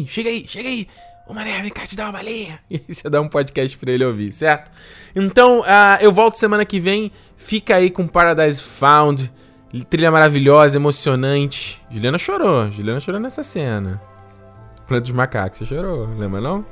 chega 0.07 0.29
aí, 0.29 0.45
chega 0.47 0.67
aí. 0.67 0.87
Ô 1.29 1.33
Mané, 1.33 1.61
vem 1.61 1.69
cá 1.69 1.85
te 1.85 1.95
dar 1.95 2.05
uma 2.05 2.13
balinha. 2.13 2.59
E 2.71 2.81
você 2.91 3.07
dá 3.07 3.21
um 3.21 3.27
podcast 3.27 3.77
pra 3.77 3.91
ele 3.91 4.03
ouvir, 4.03 4.31
certo? 4.31 4.71
Então, 5.15 5.59
uh, 5.59 6.01
eu 6.01 6.11
volto 6.11 6.39
semana 6.39 6.65
que 6.65 6.79
vem. 6.79 7.11
Fica 7.37 7.75
aí 7.75 7.91
com 7.91 8.07
Paradise 8.07 8.63
Found. 8.63 9.31
Trilha 9.87 10.09
maravilhosa, 10.09 10.79
emocionante. 10.79 11.79
Juliana 11.91 12.17
chorou. 12.17 12.71
Juliana 12.71 12.99
chorou 12.99 13.21
nessa 13.21 13.43
cena. 13.43 14.01
Planta 14.87 15.01
dos 15.01 15.11
macacos, 15.11 15.59
você 15.59 15.65
chorou, 15.67 16.09
lembra 16.17 16.41
não? 16.41 16.65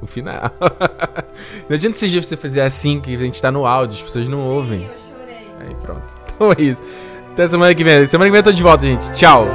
O 0.00 0.06
final. 0.06 0.50
não 1.68 1.76
adianta 1.76 1.98
esses 1.98 2.10
dias 2.10 2.26
você 2.26 2.38
fazer 2.38 2.62
assim, 2.62 2.98
que 2.98 3.14
a 3.14 3.18
gente 3.18 3.42
tá 3.42 3.52
no 3.52 3.66
áudio, 3.66 3.96
as 3.96 4.02
pessoas 4.02 4.26
não 4.26 4.40
ouvem. 4.40 4.80
Sim, 4.80 4.86
eu 4.86 5.18
chorei. 5.18 5.68
Aí 5.68 5.74
pronto. 5.82 6.20
Então 6.40 6.50
é 6.52 6.62
isso. 6.62 6.82
Até 7.34 7.46
semana 7.46 7.74
que 7.74 7.84
vem. 7.84 8.08
Semana 8.08 8.30
que 8.30 8.32
vem 8.32 8.38
eu 8.38 8.44
tô 8.44 8.52
de 8.52 8.62
volta, 8.62 8.86
gente. 8.86 9.12
Tchau. 9.12 9.46